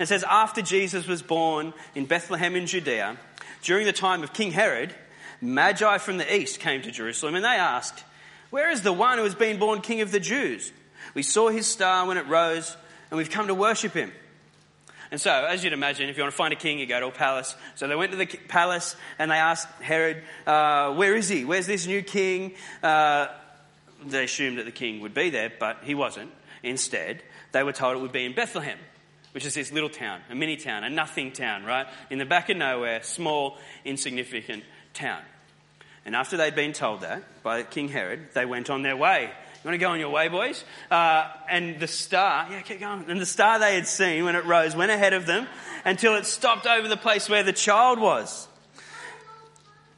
It 0.00 0.06
says, 0.06 0.24
After 0.28 0.60
Jesus 0.60 1.06
was 1.06 1.22
born 1.22 1.72
in 1.94 2.06
Bethlehem 2.06 2.56
in 2.56 2.66
Judea, 2.66 3.16
during 3.62 3.86
the 3.86 3.92
time 3.92 4.22
of 4.22 4.32
King 4.32 4.50
Herod, 4.50 4.94
magi 5.40 5.98
from 5.98 6.18
the 6.18 6.36
east 6.36 6.60
came 6.60 6.82
to 6.82 6.90
Jerusalem, 6.90 7.34
and 7.34 7.44
they 7.44 7.48
asked, 7.48 8.04
where 8.50 8.70
is 8.70 8.82
the 8.82 8.92
one 8.92 9.18
who 9.18 9.24
has 9.24 9.34
been 9.34 9.58
born 9.58 9.80
King 9.80 10.00
of 10.00 10.10
the 10.10 10.20
Jews? 10.20 10.72
We 11.14 11.22
saw 11.22 11.48
his 11.48 11.66
star 11.66 12.06
when 12.06 12.16
it 12.16 12.26
rose, 12.26 12.76
and 13.10 13.18
we've 13.18 13.30
come 13.30 13.48
to 13.48 13.54
worship 13.54 13.92
him. 13.92 14.12
And 15.10 15.20
so, 15.20 15.30
as 15.32 15.64
you'd 15.64 15.72
imagine, 15.72 16.08
if 16.08 16.16
you 16.16 16.22
want 16.22 16.32
to 16.32 16.36
find 16.36 16.52
a 16.52 16.56
king, 16.56 16.78
you 16.78 16.86
go 16.86 17.00
to 17.00 17.06
a 17.06 17.10
palace. 17.10 17.56
So 17.76 17.88
they 17.88 17.96
went 17.96 18.12
to 18.12 18.18
the 18.18 18.26
palace 18.26 18.94
and 19.18 19.30
they 19.30 19.36
asked 19.36 19.68
Herod, 19.80 20.22
uh, 20.46 20.94
Where 20.94 21.14
is 21.16 21.28
he? 21.28 21.44
Where's 21.44 21.66
this 21.66 21.86
new 21.86 22.02
king? 22.02 22.54
Uh, 22.82 23.28
they 24.04 24.24
assumed 24.24 24.58
that 24.58 24.66
the 24.66 24.72
king 24.72 25.00
would 25.00 25.14
be 25.14 25.30
there, 25.30 25.50
but 25.58 25.78
he 25.82 25.94
wasn't. 25.94 26.30
Instead, 26.62 27.22
they 27.52 27.62
were 27.62 27.72
told 27.72 27.96
it 27.96 28.00
would 28.00 28.12
be 28.12 28.24
in 28.24 28.34
Bethlehem, 28.34 28.78
which 29.32 29.46
is 29.46 29.54
this 29.54 29.72
little 29.72 29.88
town, 29.88 30.20
a 30.30 30.34
mini 30.34 30.56
town, 30.56 30.84
a 30.84 30.90
nothing 30.90 31.32
town, 31.32 31.64
right? 31.64 31.86
In 32.10 32.18
the 32.18 32.26
back 32.26 32.50
of 32.50 32.56
nowhere, 32.56 33.02
small, 33.02 33.56
insignificant 33.84 34.64
town. 34.92 35.22
And 36.04 36.14
after 36.14 36.36
they'd 36.36 36.54
been 36.54 36.72
told 36.72 37.02
that 37.02 37.22
by 37.42 37.62
King 37.62 37.88
Herod, 37.88 38.28
they 38.34 38.46
went 38.46 38.70
on 38.70 38.82
their 38.82 38.96
way. 38.96 39.30
You 39.68 39.72
want 39.72 39.80
to 39.80 39.86
go 39.86 39.92
on 39.92 40.00
your 40.00 40.08
way, 40.08 40.28
boys? 40.28 40.64
Uh, 40.90 41.28
and 41.46 41.78
the 41.78 41.86
star, 41.86 42.46
yeah, 42.50 42.62
keep 42.62 42.80
going. 42.80 43.04
And 43.06 43.20
the 43.20 43.26
star 43.26 43.58
they 43.58 43.74
had 43.74 43.86
seen 43.86 44.24
when 44.24 44.34
it 44.34 44.46
rose 44.46 44.74
went 44.74 44.90
ahead 44.90 45.12
of 45.12 45.26
them 45.26 45.46
until 45.84 46.14
it 46.14 46.24
stopped 46.24 46.66
over 46.66 46.88
the 46.88 46.96
place 46.96 47.28
where 47.28 47.42
the 47.42 47.52
child 47.52 48.00
was. 48.00 48.48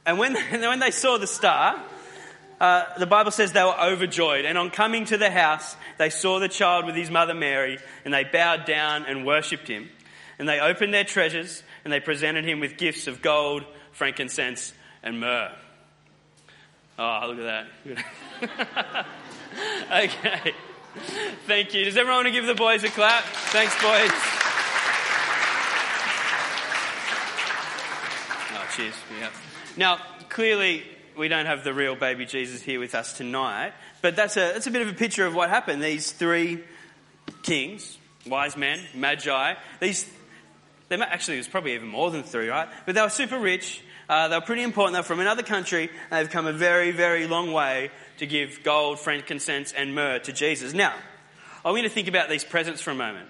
And 0.05 0.19
when, 0.19 0.35
and 0.51 0.61
when 0.61 0.79
they 0.79 0.91
saw 0.91 1.17
the 1.17 1.25
star, 1.25 1.81
uh, 2.59 2.83
the 2.99 3.05
Bible 3.05 3.31
says 3.31 3.53
they 3.53 3.63
were 3.63 3.81
overjoyed. 3.81 4.43
And 4.43 4.57
on 4.57 4.71
coming 4.71 5.05
to 5.05 5.17
the 5.17 5.31
house, 5.31 5.77
they 5.97 6.09
saw 6.09 6.41
the 6.41 6.49
child 6.49 6.85
with 6.85 6.97
his 6.97 7.09
mother 7.09 7.33
Mary, 7.33 7.79
and 8.03 8.13
they 8.13 8.25
bowed 8.25 8.65
down 8.65 9.05
and 9.05 9.25
worshipped 9.25 9.69
him. 9.69 9.89
And 10.37 10.49
they 10.49 10.59
opened 10.59 10.93
their 10.93 11.05
treasures, 11.05 11.63
and 11.85 11.93
they 11.93 12.01
presented 12.01 12.43
him 12.43 12.59
with 12.59 12.75
gifts 12.75 13.07
of 13.07 13.21
gold, 13.21 13.63
frankincense, 13.93 14.73
and 15.01 15.21
myrrh. 15.21 15.53
Oh, 16.99 17.23
look 17.29 17.39
at 17.39 17.67
that. 17.85 19.05
okay. 19.91 20.53
Thank 21.47 21.73
you. 21.73 21.85
Does 21.85 21.97
everyone 21.97 22.25
want 22.25 22.27
to 22.27 22.31
give 22.31 22.45
the 22.45 22.55
boys 22.55 22.83
a 22.83 22.89
clap? 22.89 23.23
Thanks, 23.23 23.73
boys. 23.75 24.11
Oh, 28.53 28.67
cheers. 28.75 28.93
Yeah. 29.19 29.29
Now, 29.77 29.99
clearly, 30.29 30.83
we 31.17 31.27
don't 31.27 31.45
have 31.45 31.63
the 31.63 31.73
real 31.73 31.95
baby 31.95 32.25
Jesus 32.25 32.61
here 32.61 32.79
with 32.79 32.95
us 32.95 33.17
tonight, 33.17 33.73
but 34.01 34.15
that's 34.15 34.37
a, 34.37 34.51
that's 34.53 34.67
a 34.67 34.71
bit 34.71 34.81
of 34.81 34.89
a 34.89 34.93
picture 34.93 35.25
of 35.25 35.35
what 35.35 35.49
happened. 35.49 35.83
These 35.83 36.11
three 36.11 36.63
kings, 37.43 37.97
wise 38.25 38.55
men, 38.55 38.79
magi, 38.93 39.55
these, 39.79 40.09
they 40.89 40.97
actually, 40.97 41.35
it 41.35 41.39
was 41.39 41.47
probably 41.47 41.73
even 41.73 41.87
more 41.87 42.11
than 42.11 42.23
three, 42.23 42.49
right? 42.49 42.69
But 42.85 42.95
they 42.95 43.01
were 43.01 43.09
super 43.09 43.39
rich 43.39 43.81
uh, 44.11 44.27
they 44.27 44.35
were 44.35 44.41
pretty 44.41 44.63
important. 44.63 44.93
They're 44.93 45.03
from 45.03 45.21
another 45.21 45.41
country. 45.41 45.89
And 46.11 46.19
they've 46.19 46.29
come 46.29 46.45
a 46.45 46.51
very, 46.51 46.91
very 46.91 47.27
long 47.27 47.53
way 47.53 47.91
to 48.21 48.27
give 48.27 48.61
gold, 48.61 48.99
frankincense, 48.99 49.73
and 49.73 49.95
myrrh 49.95 50.19
to 50.19 50.31
Jesus. 50.31 50.73
Now, 50.73 50.93
I 51.65 51.69
want 51.69 51.79
going 51.79 51.89
to 51.89 51.89
think 51.89 52.07
about 52.07 52.29
these 52.29 52.43
presents 52.43 52.79
for 52.79 52.91
a 52.91 52.95
moment. 52.95 53.27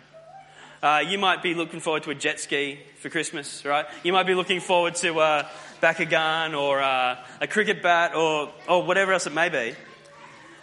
Uh, 0.83 1.01
you 1.07 1.17
might 1.17 1.41
be 1.41 1.53
looking 1.53 1.79
forward 1.79 2.03
to 2.03 2.11
a 2.11 2.15
jet 2.15 2.41
ski 2.41 2.77
for 2.99 3.09
Christmas, 3.09 3.63
right? 3.63 3.85
You 4.03 4.11
might 4.11 4.27
be 4.27 4.35
looking 4.35 4.59
forward 4.59 4.95
to 4.95 5.17
uh, 5.17 5.47
Bakugan 5.81 6.59
or 6.59 6.81
uh, 6.81 7.15
a 7.39 7.47
cricket 7.47 7.81
bat 7.81 8.15
or, 8.15 8.51
or 8.67 8.83
whatever 8.83 9.13
else 9.13 9.27
it 9.27 9.33
may 9.33 9.47
be. 9.47 9.75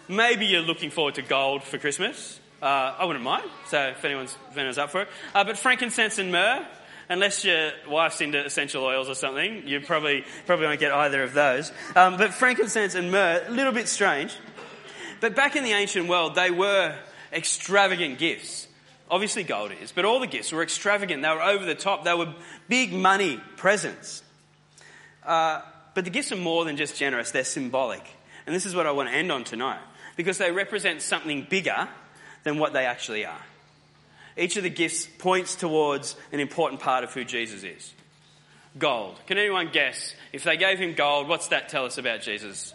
Maybe 0.09 0.45
you're 0.45 0.61
looking 0.61 0.91
forward 0.91 1.15
to 1.15 1.23
gold 1.23 1.63
for 1.63 1.79
Christmas. 1.79 2.39
Uh, 2.61 2.97
I 2.99 3.07
wouldn't 3.07 3.25
mind, 3.25 3.49
so 3.69 3.81
if 3.81 4.05
anyone's, 4.05 4.37
if 4.51 4.59
anyone's 4.59 4.77
up 4.77 4.91
for 4.91 5.03
it. 5.03 5.09
Uh, 5.35 5.45
but 5.45 5.57
frankincense 5.57 6.19
and 6.19 6.31
myrrh, 6.31 6.67
unless 7.09 7.45
your 7.45 7.73
wife's 7.89 8.21
into 8.21 8.45
essential 8.45 8.85
oils 8.85 9.09
or 9.09 9.15
something, 9.15 9.67
you 9.67 9.81
probably, 9.81 10.25
probably 10.47 10.67
won't 10.67 10.81
get 10.81 10.93
either 10.93 11.23
of 11.23 11.33
those. 11.33 11.73
Um, 11.97 12.17
but 12.17 12.35
frankincense 12.35 12.95
and 12.95 13.11
myrrh, 13.11 13.45
a 13.47 13.51
little 13.51 13.73
bit 13.73 13.89
strange. 13.89 14.35
But 15.21 15.35
back 15.35 15.57
in 15.57 15.65
the 15.65 15.73
ancient 15.73 16.09
world, 16.09 16.35
they 16.35 16.51
were 16.51 16.95
extravagant 17.33 18.19
gifts. 18.19 18.69
Obviously, 19.11 19.43
gold 19.43 19.73
is, 19.83 19.91
but 19.91 20.05
all 20.05 20.21
the 20.21 20.27
gifts 20.27 20.53
were 20.53 20.63
extravagant. 20.63 21.23
They 21.23 21.29
were 21.31 21.43
over 21.43 21.65
the 21.65 21.75
top. 21.75 22.05
They 22.05 22.15
were 22.15 22.35
big 22.69 22.93
money 22.93 23.41
presents. 23.57 24.23
Uh, 25.25 25.63
but 25.95 26.05
the 26.05 26.11
gifts 26.11 26.31
are 26.31 26.37
more 26.37 26.65
than 26.65 26.77
just 26.77 26.97
generous, 26.97 27.31
they're 27.31 27.45
symbolic. 27.45 28.07
And 28.47 28.55
this 28.55 28.67
is 28.67 28.75
what 28.75 28.87
I 28.87 28.93
want 28.93 29.09
to 29.09 29.15
end 29.15 29.33
on 29.33 29.45
tonight 29.45 29.81
because 30.17 30.39
they 30.39 30.51
represent 30.51 31.03
something 31.03 31.47
bigger 31.49 31.89
than 32.45 32.59
what 32.59 32.73
they 32.73 32.87
actually 32.87 33.25
are. 33.25 33.41
Each 34.39 34.57
of 34.57 34.63
the 34.63 34.71
gifts 34.71 35.07
points 35.19 35.57
towards 35.57 36.17
an 36.33 36.39
important 36.41 36.81
part 36.81 37.03
of 37.03 37.13
who 37.13 37.25
Jesus 37.25 37.65
is. 37.65 37.93
Gold. 38.79 39.19
Can 39.27 39.37
anyone 39.37 39.71
guess? 39.73 40.15
If 40.33 40.45
they 40.45 40.57
gave 40.57 40.79
him 40.79 40.95
gold, 40.95 41.29
what's 41.29 41.49
that 41.49 41.69
tell 41.69 41.85
us 41.85 41.99
about 41.99 42.23
Jesus? 42.23 42.73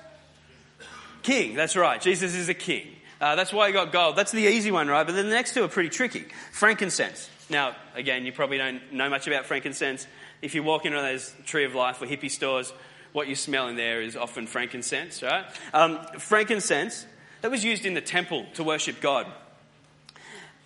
King, 1.21 1.55
that's 1.55 1.77
right. 1.77 2.01
Jesus 2.01 2.35
is 2.35 2.49
a 2.49 2.53
king. 2.53 2.87
Uh, 3.21 3.35
that's 3.35 3.53
why 3.53 3.67
he 3.67 3.73
got 3.73 3.93
gold. 3.93 4.17
That's 4.17 4.33
the 4.33 4.45
easy 4.47 4.71
one, 4.71 4.89
right? 4.89 5.05
But 5.05 5.15
then 5.15 5.29
the 5.29 5.35
next 5.35 5.53
two 5.53 5.63
are 5.63 5.69
pretty 5.69 5.89
tricky. 5.89 6.25
Frankincense. 6.51 7.29
Now, 7.49 7.75
again, 7.95 8.25
you 8.25 8.33
probably 8.33 8.57
don't 8.57 8.91
know 8.91 9.09
much 9.09 9.27
about 9.27 9.45
frankincense. 9.45 10.05
If 10.41 10.55
you 10.55 10.63
walk 10.63 10.85
into 10.85 10.99
those 10.99 11.33
Tree 11.45 11.63
of 11.63 11.73
Life 11.73 12.01
or 12.01 12.05
hippie 12.05 12.29
stores, 12.29 12.73
what 13.13 13.29
you 13.29 13.35
smell 13.35 13.69
in 13.69 13.77
there 13.77 14.01
is 14.01 14.17
often 14.17 14.47
frankincense, 14.47 15.23
right? 15.23 15.45
Um, 15.73 15.99
frankincense, 16.17 17.05
that 17.41 17.51
was 17.51 17.63
used 17.63 17.85
in 17.85 17.93
the 17.93 18.01
temple 18.01 18.45
to 18.55 18.63
worship 18.63 18.99
God. 18.99 19.31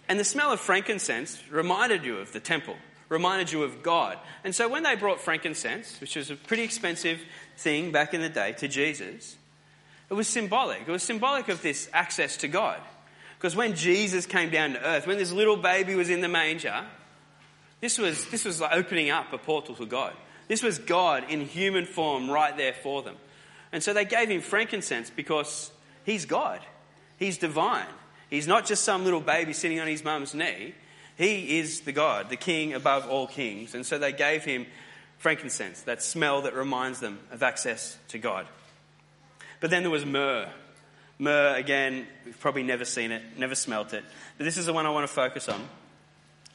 And 0.10 0.20
the 0.20 0.24
smell 0.24 0.52
of 0.52 0.60
frankincense 0.60 1.42
reminded 1.50 2.04
you 2.04 2.18
of 2.18 2.32
the 2.32 2.40
temple, 2.40 2.76
reminded 3.10 3.52
you 3.52 3.64
of 3.64 3.84
God. 3.84 4.18
And 4.44 4.56
so 4.56 4.68
when 4.70 4.84
they 4.84 4.96
brought 4.96 5.20
frankincense, 5.20 6.00
which 6.00 6.16
was 6.16 6.32
a 6.32 6.36
pretty 6.36 6.64
expensive 6.64 7.20
thing 7.58 7.92
back 7.92 8.14
in 8.14 8.22
the 8.22 8.30
day, 8.30 8.54
to 8.54 8.68
Jesus, 8.68 9.36
it 10.10 10.14
was 10.14 10.28
symbolic. 10.28 10.82
It 10.82 10.92
was 10.92 11.04
symbolic 11.04 11.50
of 11.50 11.62
this 11.62 11.90
access 11.94 12.38
to 12.38 12.48
God. 12.48 12.80
Because 13.38 13.56
when 13.56 13.76
Jesus 13.76 14.26
came 14.26 14.50
down 14.50 14.74
to 14.74 14.84
earth, 14.84 15.06
when 15.06 15.18
this 15.18 15.32
little 15.32 15.58
baby 15.58 15.94
was 15.94 16.10
in 16.10 16.22
the 16.22 16.28
manger, 16.28 16.86
this 17.82 17.98
was, 17.98 18.26
this 18.30 18.46
was 18.46 18.60
like 18.62 18.74
opening 18.74 19.10
up 19.10 19.32
a 19.34 19.38
portal 19.38 19.76
to 19.76 19.86
God. 19.86 20.14
This 20.48 20.64
was 20.64 20.80
God 20.80 21.26
in 21.30 21.42
human 21.42 21.86
form 21.86 22.32
right 22.32 22.56
there 22.56 22.74
for 22.74 23.04
them. 23.04 23.16
And 23.72 23.84
so 23.84 23.94
they 23.94 24.06
gave 24.06 24.30
him 24.30 24.42
frankincense 24.42 25.10
because 25.10 25.72
he's 26.06 26.26
God. 26.26 26.62
He's 27.20 27.38
divine. 27.38 27.88
He's 28.30 28.48
not 28.48 28.66
just 28.66 28.84
some 28.84 29.04
little 29.04 29.22
baby 29.22 29.54
sitting 29.54 29.80
on 29.80 29.88
his 29.88 30.04
mum's 30.04 30.34
knee. 30.34 30.76
He 31.18 31.60
is 31.60 31.82
the 31.82 31.92
God, 31.92 32.30
the 32.30 32.36
king 32.36 32.74
above 32.74 33.08
all 33.08 33.28
kings. 33.28 33.74
And 33.74 33.86
so 33.86 33.98
they 33.98 34.12
gave 34.12 34.44
him 34.44 34.68
frankincense, 35.18 35.82
that 35.84 36.04
smell 36.04 36.44
that 36.44 36.54
reminds 36.54 37.00
them 37.00 37.20
of 37.32 37.42
access 37.42 37.98
to 38.10 38.20
God. 38.20 38.46
But 39.60 39.72
then 39.72 39.84
there 39.84 39.90
was 39.90 40.06
myrrh. 40.06 40.50
Myrrh, 41.20 41.56
again, 41.56 42.06
we've 42.26 42.40
probably 42.40 42.64
never 42.64 42.86
seen 42.86 43.12
it, 43.12 43.24
never 43.38 43.56
smelt 43.56 43.94
it. 43.94 44.04
But 44.38 44.44
this 44.44 44.58
is 44.58 44.68
the 44.68 44.74
one 44.74 44.86
I 44.86 44.92
want 44.92 45.08
to 45.08 45.14
focus 45.14 45.50
on. 45.50 45.68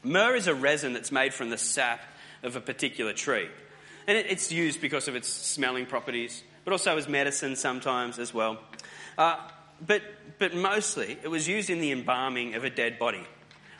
Myrrh 0.04 0.36
is 0.36 0.46
a 0.46 0.54
resin 0.54 0.92
that's 0.92 1.10
made 1.10 1.34
from 1.34 1.50
the 1.50 1.58
sap 1.58 2.00
of 2.42 2.54
a 2.54 2.60
particular 2.60 3.12
tree. 3.12 3.48
And 4.06 4.16
it's 4.16 4.52
used 4.52 4.80
because 4.80 5.08
of 5.08 5.16
its 5.16 5.28
smelling 5.28 5.86
properties, 5.86 6.42
but 6.64 6.72
also 6.72 6.96
as 6.96 7.08
medicine 7.08 7.56
sometimes 7.56 8.18
as 8.18 8.32
well. 8.32 8.58
Uh, 9.18 9.36
but, 9.84 10.02
but 10.38 10.54
mostly, 10.54 11.18
it 11.22 11.28
was 11.28 11.48
used 11.48 11.70
in 11.70 11.80
the 11.80 11.92
embalming 11.92 12.54
of 12.54 12.64
a 12.64 12.70
dead 12.70 12.98
body. 12.98 13.24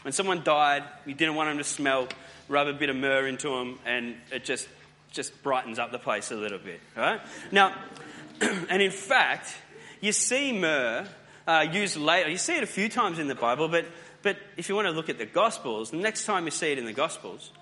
When 0.03 0.13
someone 0.13 0.43
died, 0.43 0.83
you 1.07 1.15
didn't 1.15 1.37
want 1.37 1.51
them 1.51 1.59
to 1.59 1.65
smell, 1.65 2.09
rub 2.49 2.67
a 2.67 2.73
bit 2.73 2.91
of 2.91 2.97
myrrh 2.97 3.27
into 3.27 3.51
them, 3.51 3.79
and 3.87 4.17
it 4.33 4.45
just, 4.45 4.69
just 5.11 5.43
brightens 5.43 5.79
up 5.79 5.93
the 5.93 5.99
place 5.99 6.31
a 6.33 6.37
little 6.37 6.59
bit. 6.59 6.81
Right? 6.97 7.21
Now, 7.53 7.75
and 8.41 8.83
in 8.83 8.91
fact, 8.91 9.55
you 10.01 10.13
see 10.13 10.53
myrrh 10.53 11.07
uh, 11.47 11.67
used 11.71 11.97
later. 11.97 12.31
You 12.31 12.39
see 12.39 12.57
it 12.57 12.63
a 12.63 12.67
few 12.67 12.89
times 12.89 13.19
in 13.19 13.29
the 13.29 13.35
Bible, 13.35 13.69
but, 13.69 13.87
but 14.23 14.37
if 14.57 14.69
you 14.69 14.75
want 14.75 14.89
to 14.89 14.93
look 14.93 15.09
at 15.09 15.19
the 15.19 15.27
Gospels, 15.27 15.91
the 15.91 15.99
next 15.99 16.25
time 16.25 16.45
you 16.45 16.51
see 16.51 16.73
it 16.73 16.79
in 16.79 16.85
the 16.85 16.93
Gospels 16.93 17.53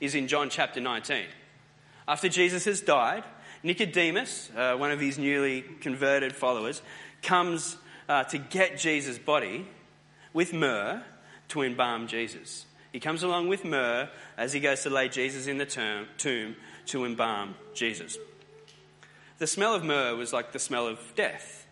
is 0.00 0.14
in 0.14 0.28
John 0.28 0.48
chapter 0.48 0.80
19. 0.80 1.24
After 2.08 2.28
Jesus 2.28 2.64
has 2.64 2.80
died, 2.80 3.24
Nicodemus, 3.62 4.50
uh, 4.56 4.76
one 4.76 4.90
of 4.90 5.00
his 5.00 5.18
newly 5.18 5.62
converted 5.80 6.34
followers, 6.34 6.80
comes 7.22 7.76
uh, 8.10 8.24
to 8.24 8.38
get 8.38 8.76
Jesus' 8.76 9.18
body 9.18 9.64
with 10.32 10.52
myrrh 10.52 11.00
to 11.46 11.62
embalm 11.62 12.08
Jesus. 12.08 12.66
He 12.92 12.98
comes 12.98 13.22
along 13.22 13.46
with 13.46 13.64
myrrh 13.64 14.10
as 14.36 14.52
he 14.52 14.58
goes 14.58 14.82
to 14.82 14.90
lay 14.90 15.08
Jesus 15.08 15.46
in 15.46 15.58
the 15.58 15.64
term, 15.64 16.08
tomb 16.18 16.56
to 16.86 17.04
embalm 17.04 17.54
Jesus. 17.72 18.18
The 19.38 19.46
smell 19.46 19.76
of 19.76 19.84
myrrh 19.84 20.16
was 20.16 20.32
like 20.32 20.50
the 20.50 20.58
smell 20.58 20.88
of 20.88 20.98
death, 21.14 21.68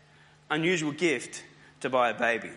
unusual 0.48 0.92
gift 0.92 1.42
to 1.81 1.90
buy 1.90 2.11
a 2.11 2.14
baby. 2.14 2.53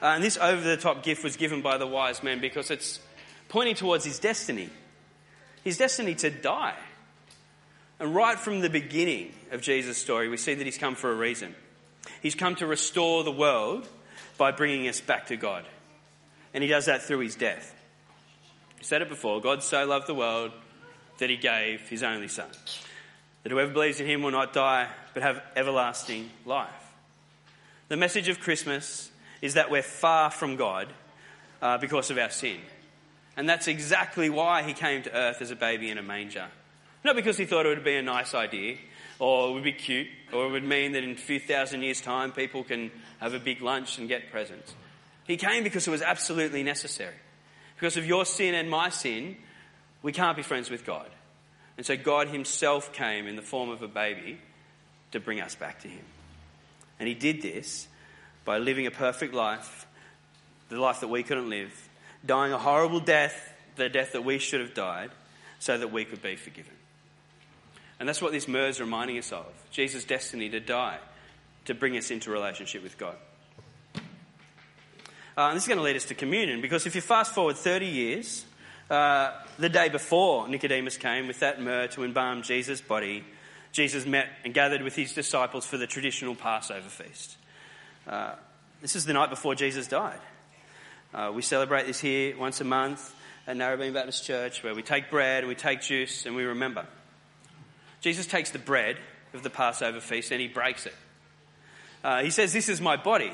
Uh, 0.00 0.06
and 0.06 0.24
this 0.24 0.38
over 0.38 0.62
the 0.62 0.78
top 0.78 1.02
gift 1.02 1.22
was 1.22 1.36
given 1.36 1.60
by 1.60 1.76
the 1.76 1.86
wise 1.86 2.22
men 2.22 2.40
because 2.40 2.70
it's 2.70 3.00
pointing 3.50 3.74
towards 3.74 4.06
his 4.06 4.18
destiny. 4.18 4.70
His 5.62 5.76
destiny 5.76 6.14
to 6.16 6.30
die. 6.30 6.76
And 8.00 8.14
right 8.14 8.38
from 8.38 8.60
the 8.60 8.70
beginning 8.70 9.34
of 9.50 9.60
Jesus' 9.60 9.98
story, 9.98 10.30
we 10.30 10.38
see 10.38 10.54
that 10.54 10.64
he's 10.64 10.78
come 10.78 10.94
for 10.94 11.12
a 11.12 11.14
reason. 11.14 11.54
He's 12.22 12.34
come 12.34 12.54
to 12.56 12.66
restore 12.66 13.24
the 13.24 13.32
world 13.32 13.88
by 14.36 14.52
bringing 14.52 14.88
us 14.88 15.00
back 15.00 15.26
to 15.28 15.36
God. 15.36 15.64
And 16.54 16.62
he 16.62 16.68
does 16.68 16.86
that 16.86 17.02
through 17.02 17.20
his 17.20 17.36
death. 17.36 17.74
I 18.78 18.82
said 18.82 19.02
it 19.02 19.08
before 19.08 19.40
God 19.40 19.62
so 19.62 19.84
loved 19.84 20.06
the 20.06 20.14
world 20.14 20.52
that 21.18 21.30
he 21.30 21.36
gave 21.36 21.80
his 21.88 22.02
only 22.02 22.28
Son, 22.28 22.48
that 23.42 23.50
whoever 23.50 23.72
believes 23.72 24.00
in 24.00 24.06
him 24.06 24.22
will 24.22 24.30
not 24.30 24.52
die 24.52 24.88
but 25.14 25.22
have 25.22 25.42
everlasting 25.56 26.30
life. 26.46 26.70
The 27.88 27.96
message 27.96 28.28
of 28.28 28.40
Christmas 28.40 29.10
is 29.42 29.54
that 29.54 29.70
we're 29.70 29.82
far 29.82 30.30
from 30.30 30.56
God 30.56 30.88
uh, 31.60 31.78
because 31.78 32.10
of 32.10 32.18
our 32.18 32.30
sin. 32.30 32.58
And 33.36 33.48
that's 33.48 33.68
exactly 33.68 34.30
why 34.30 34.62
he 34.62 34.72
came 34.72 35.02
to 35.02 35.14
earth 35.14 35.40
as 35.40 35.50
a 35.50 35.56
baby 35.56 35.90
in 35.90 35.98
a 35.98 36.02
manger. 36.02 36.46
Not 37.04 37.16
because 37.16 37.36
he 37.36 37.46
thought 37.46 37.66
it 37.66 37.70
would 37.70 37.84
be 37.84 37.96
a 37.96 38.02
nice 38.02 38.34
idea, 38.34 38.76
or 39.18 39.50
it 39.50 39.52
would 39.54 39.64
be 39.64 39.72
cute, 39.72 40.08
or 40.32 40.46
it 40.46 40.50
would 40.50 40.64
mean 40.64 40.92
that 40.92 41.02
in 41.02 41.10
a 41.10 41.16
few 41.16 41.40
thousand 41.40 41.82
years' 41.82 42.00
time 42.00 42.32
people 42.32 42.62
can 42.62 42.90
have 43.20 43.34
a 43.34 43.38
big 43.38 43.60
lunch 43.62 43.98
and 43.98 44.08
get 44.08 44.30
presents. 44.30 44.74
He 45.24 45.36
came 45.36 45.64
because 45.64 45.86
it 45.86 45.90
was 45.90 46.02
absolutely 46.02 46.62
necessary. 46.62 47.14
Because 47.74 47.96
of 47.96 48.06
your 48.06 48.24
sin 48.24 48.54
and 48.54 48.70
my 48.70 48.88
sin, 48.88 49.36
we 50.02 50.12
can't 50.12 50.36
be 50.36 50.42
friends 50.42 50.70
with 50.70 50.84
God. 50.84 51.08
And 51.76 51.84
so 51.84 51.96
God 51.96 52.28
Himself 52.28 52.92
came 52.92 53.26
in 53.26 53.36
the 53.36 53.42
form 53.42 53.70
of 53.70 53.82
a 53.82 53.88
baby 53.88 54.38
to 55.12 55.20
bring 55.20 55.40
us 55.40 55.54
back 55.54 55.80
to 55.82 55.88
Him. 55.88 56.04
And 56.98 57.08
He 57.08 57.14
did 57.14 57.42
this 57.42 57.86
by 58.44 58.58
living 58.58 58.86
a 58.86 58.90
perfect 58.90 59.34
life, 59.34 59.86
the 60.68 60.80
life 60.80 61.00
that 61.00 61.08
we 61.08 61.22
couldn't 61.22 61.50
live, 61.50 61.88
dying 62.24 62.52
a 62.52 62.58
horrible 62.58 63.00
death, 63.00 63.52
the 63.76 63.88
death 63.88 64.12
that 64.12 64.24
we 64.24 64.38
should 64.38 64.60
have 64.60 64.74
died, 64.74 65.10
so 65.58 65.76
that 65.76 65.92
we 65.92 66.04
could 66.04 66.22
be 66.22 66.36
forgiven. 66.36 66.77
And 68.00 68.08
that's 68.08 68.22
what 68.22 68.32
this 68.32 68.46
myrrh 68.46 68.68
is 68.68 68.80
reminding 68.80 69.18
us 69.18 69.32
of 69.32 69.46
Jesus' 69.70 70.04
destiny 70.04 70.48
to 70.50 70.60
die, 70.60 70.98
to 71.64 71.74
bring 71.74 71.96
us 71.96 72.10
into 72.10 72.30
relationship 72.30 72.82
with 72.82 72.96
God. 72.96 73.16
Uh, 75.36 75.54
this 75.54 75.62
is 75.62 75.68
going 75.68 75.78
to 75.78 75.84
lead 75.84 75.96
us 75.96 76.06
to 76.06 76.14
communion 76.14 76.60
because 76.60 76.86
if 76.86 76.94
you 76.94 77.00
fast 77.00 77.32
forward 77.32 77.56
30 77.56 77.86
years, 77.86 78.44
uh, 78.90 79.32
the 79.58 79.68
day 79.68 79.88
before 79.88 80.48
Nicodemus 80.48 80.96
came 80.96 81.26
with 81.26 81.40
that 81.40 81.60
myrrh 81.60 81.86
to 81.88 82.04
embalm 82.04 82.42
Jesus' 82.42 82.80
body, 82.80 83.24
Jesus 83.70 84.06
met 84.06 84.28
and 84.44 84.54
gathered 84.54 84.82
with 84.82 84.96
his 84.96 85.12
disciples 85.12 85.66
for 85.66 85.76
the 85.76 85.86
traditional 85.86 86.34
Passover 86.34 86.88
feast. 86.88 87.36
Uh, 88.06 88.32
this 88.80 88.96
is 88.96 89.04
the 89.04 89.12
night 89.12 89.30
before 89.30 89.54
Jesus 89.54 89.86
died. 89.86 90.20
Uh, 91.12 91.30
we 91.34 91.42
celebrate 91.42 91.86
this 91.86 92.00
here 92.00 92.36
once 92.36 92.60
a 92.60 92.64
month 92.64 93.14
at 93.46 93.56
Narrabeen 93.56 93.94
Baptist 93.94 94.24
Church 94.24 94.62
where 94.62 94.74
we 94.74 94.82
take 94.82 95.10
bread 95.10 95.40
and 95.40 95.48
we 95.48 95.54
take 95.54 95.82
juice 95.82 96.26
and 96.26 96.34
we 96.34 96.44
remember. 96.44 96.86
Jesus 98.00 98.26
takes 98.26 98.50
the 98.50 98.58
bread 98.58 98.96
of 99.34 99.42
the 99.42 99.50
Passover 99.50 100.00
feast 100.00 100.30
and 100.30 100.40
he 100.40 100.48
breaks 100.48 100.86
it. 100.86 100.94
Uh, 102.02 102.22
he 102.22 102.30
says, 102.30 102.52
This 102.52 102.68
is 102.68 102.80
my 102.80 102.96
body. 102.96 103.32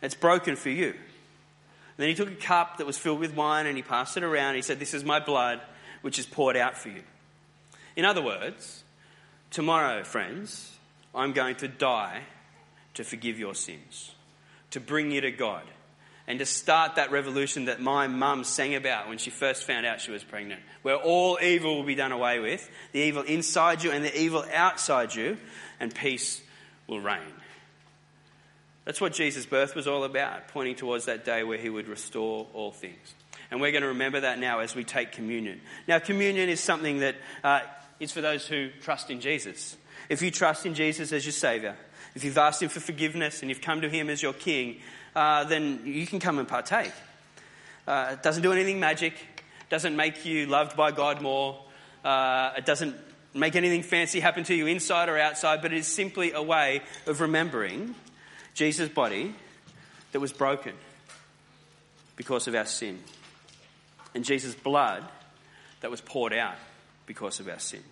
It's 0.00 0.14
broken 0.14 0.56
for 0.56 0.70
you. 0.70 0.90
And 0.90 1.98
then 1.98 2.08
he 2.08 2.14
took 2.14 2.30
a 2.30 2.34
cup 2.34 2.78
that 2.78 2.86
was 2.86 2.98
filled 2.98 3.20
with 3.20 3.34
wine 3.34 3.66
and 3.66 3.76
he 3.76 3.82
passed 3.82 4.16
it 4.16 4.22
around. 4.22 4.54
He 4.54 4.62
said, 4.62 4.78
This 4.78 4.94
is 4.94 5.04
my 5.04 5.20
blood, 5.20 5.60
which 6.00 6.18
is 6.18 6.26
poured 6.26 6.56
out 6.56 6.76
for 6.76 6.88
you. 6.88 7.02
In 7.94 8.04
other 8.04 8.22
words, 8.22 8.82
tomorrow, 9.50 10.02
friends, 10.02 10.76
I'm 11.14 11.32
going 11.32 11.56
to 11.56 11.68
die 11.68 12.22
to 12.94 13.04
forgive 13.04 13.38
your 13.38 13.54
sins, 13.54 14.12
to 14.70 14.80
bring 14.80 15.10
you 15.10 15.20
to 15.20 15.30
God 15.30 15.64
and 16.32 16.38
to 16.38 16.46
start 16.46 16.94
that 16.94 17.12
revolution 17.12 17.66
that 17.66 17.78
my 17.78 18.06
mum 18.06 18.42
sang 18.42 18.74
about 18.74 19.06
when 19.06 19.18
she 19.18 19.28
first 19.28 19.64
found 19.64 19.84
out 19.84 20.00
she 20.00 20.10
was 20.10 20.24
pregnant, 20.24 20.62
where 20.80 20.96
all 20.96 21.38
evil 21.42 21.76
will 21.76 21.82
be 21.82 21.94
done 21.94 22.10
away 22.10 22.38
with, 22.38 22.70
the 22.92 23.00
evil 23.00 23.22
inside 23.24 23.82
you 23.82 23.90
and 23.90 24.02
the 24.02 24.18
evil 24.18 24.42
outside 24.54 25.14
you, 25.14 25.36
and 25.78 25.94
peace 25.94 26.40
will 26.86 27.00
reign. 27.00 27.20
That's 28.86 28.98
what 28.98 29.12
Jesus' 29.12 29.44
birth 29.44 29.74
was 29.74 29.86
all 29.86 30.04
about, 30.04 30.48
pointing 30.48 30.74
towards 30.74 31.04
that 31.04 31.26
day 31.26 31.44
where 31.44 31.58
he 31.58 31.68
would 31.68 31.86
restore 31.86 32.46
all 32.54 32.72
things. 32.72 33.14
And 33.50 33.60
we're 33.60 33.70
going 33.70 33.82
to 33.82 33.88
remember 33.88 34.20
that 34.20 34.38
now 34.38 34.60
as 34.60 34.74
we 34.74 34.84
take 34.84 35.12
communion. 35.12 35.60
Now, 35.86 35.98
communion 35.98 36.48
is 36.48 36.60
something 36.60 37.00
that 37.00 37.16
uh, 37.44 37.60
is 38.00 38.10
for 38.10 38.22
those 38.22 38.46
who 38.46 38.70
trust 38.80 39.10
in 39.10 39.20
Jesus. 39.20 39.76
If 40.08 40.22
you 40.22 40.30
trust 40.30 40.64
in 40.64 40.72
Jesus 40.72 41.12
as 41.12 41.26
your 41.26 41.32
Saviour, 41.32 41.76
if 42.14 42.24
you've 42.24 42.38
asked 42.38 42.62
Him 42.62 42.70
for 42.70 42.80
forgiveness 42.80 43.42
and 43.42 43.50
you've 43.50 43.60
come 43.60 43.82
to 43.82 43.90
Him 43.90 44.08
as 44.08 44.22
your 44.22 44.32
King, 44.32 44.80
uh, 45.14 45.44
then 45.44 45.82
you 45.84 46.06
can 46.06 46.20
come 46.20 46.38
and 46.38 46.48
partake. 46.48 46.92
Uh, 47.86 48.10
it 48.12 48.22
doesn't 48.22 48.42
do 48.42 48.52
anything 48.52 48.80
magic, 48.80 49.14
doesn't 49.68 49.96
make 49.96 50.24
you 50.24 50.46
loved 50.46 50.76
by 50.76 50.92
God 50.92 51.20
more, 51.20 51.58
uh, 52.04 52.52
it 52.56 52.66
doesn't 52.66 52.96
make 53.34 53.56
anything 53.56 53.82
fancy 53.82 54.20
happen 54.20 54.44
to 54.44 54.54
you 54.54 54.66
inside 54.66 55.08
or 55.08 55.18
outside, 55.18 55.62
but 55.62 55.72
it 55.72 55.78
is 55.78 55.86
simply 55.86 56.32
a 56.32 56.42
way 56.42 56.82
of 57.06 57.20
remembering 57.20 57.94
Jesus' 58.54 58.88
body 58.88 59.34
that 60.12 60.20
was 60.20 60.32
broken 60.32 60.74
because 62.16 62.46
of 62.46 62.54
our 62.54 62.66
sin, 62.66 62.98
and 64.14 64.24
Jesus' 64.24 64.54
blood 64.54 65.02
that 65.80 65.90
was 65.90 66.00
poured 66.00 66.32
out 66.32 66.56
because 67.06 67.40
of 67.40 67.48
our 67.48 67.58
sin. 67.58 67.82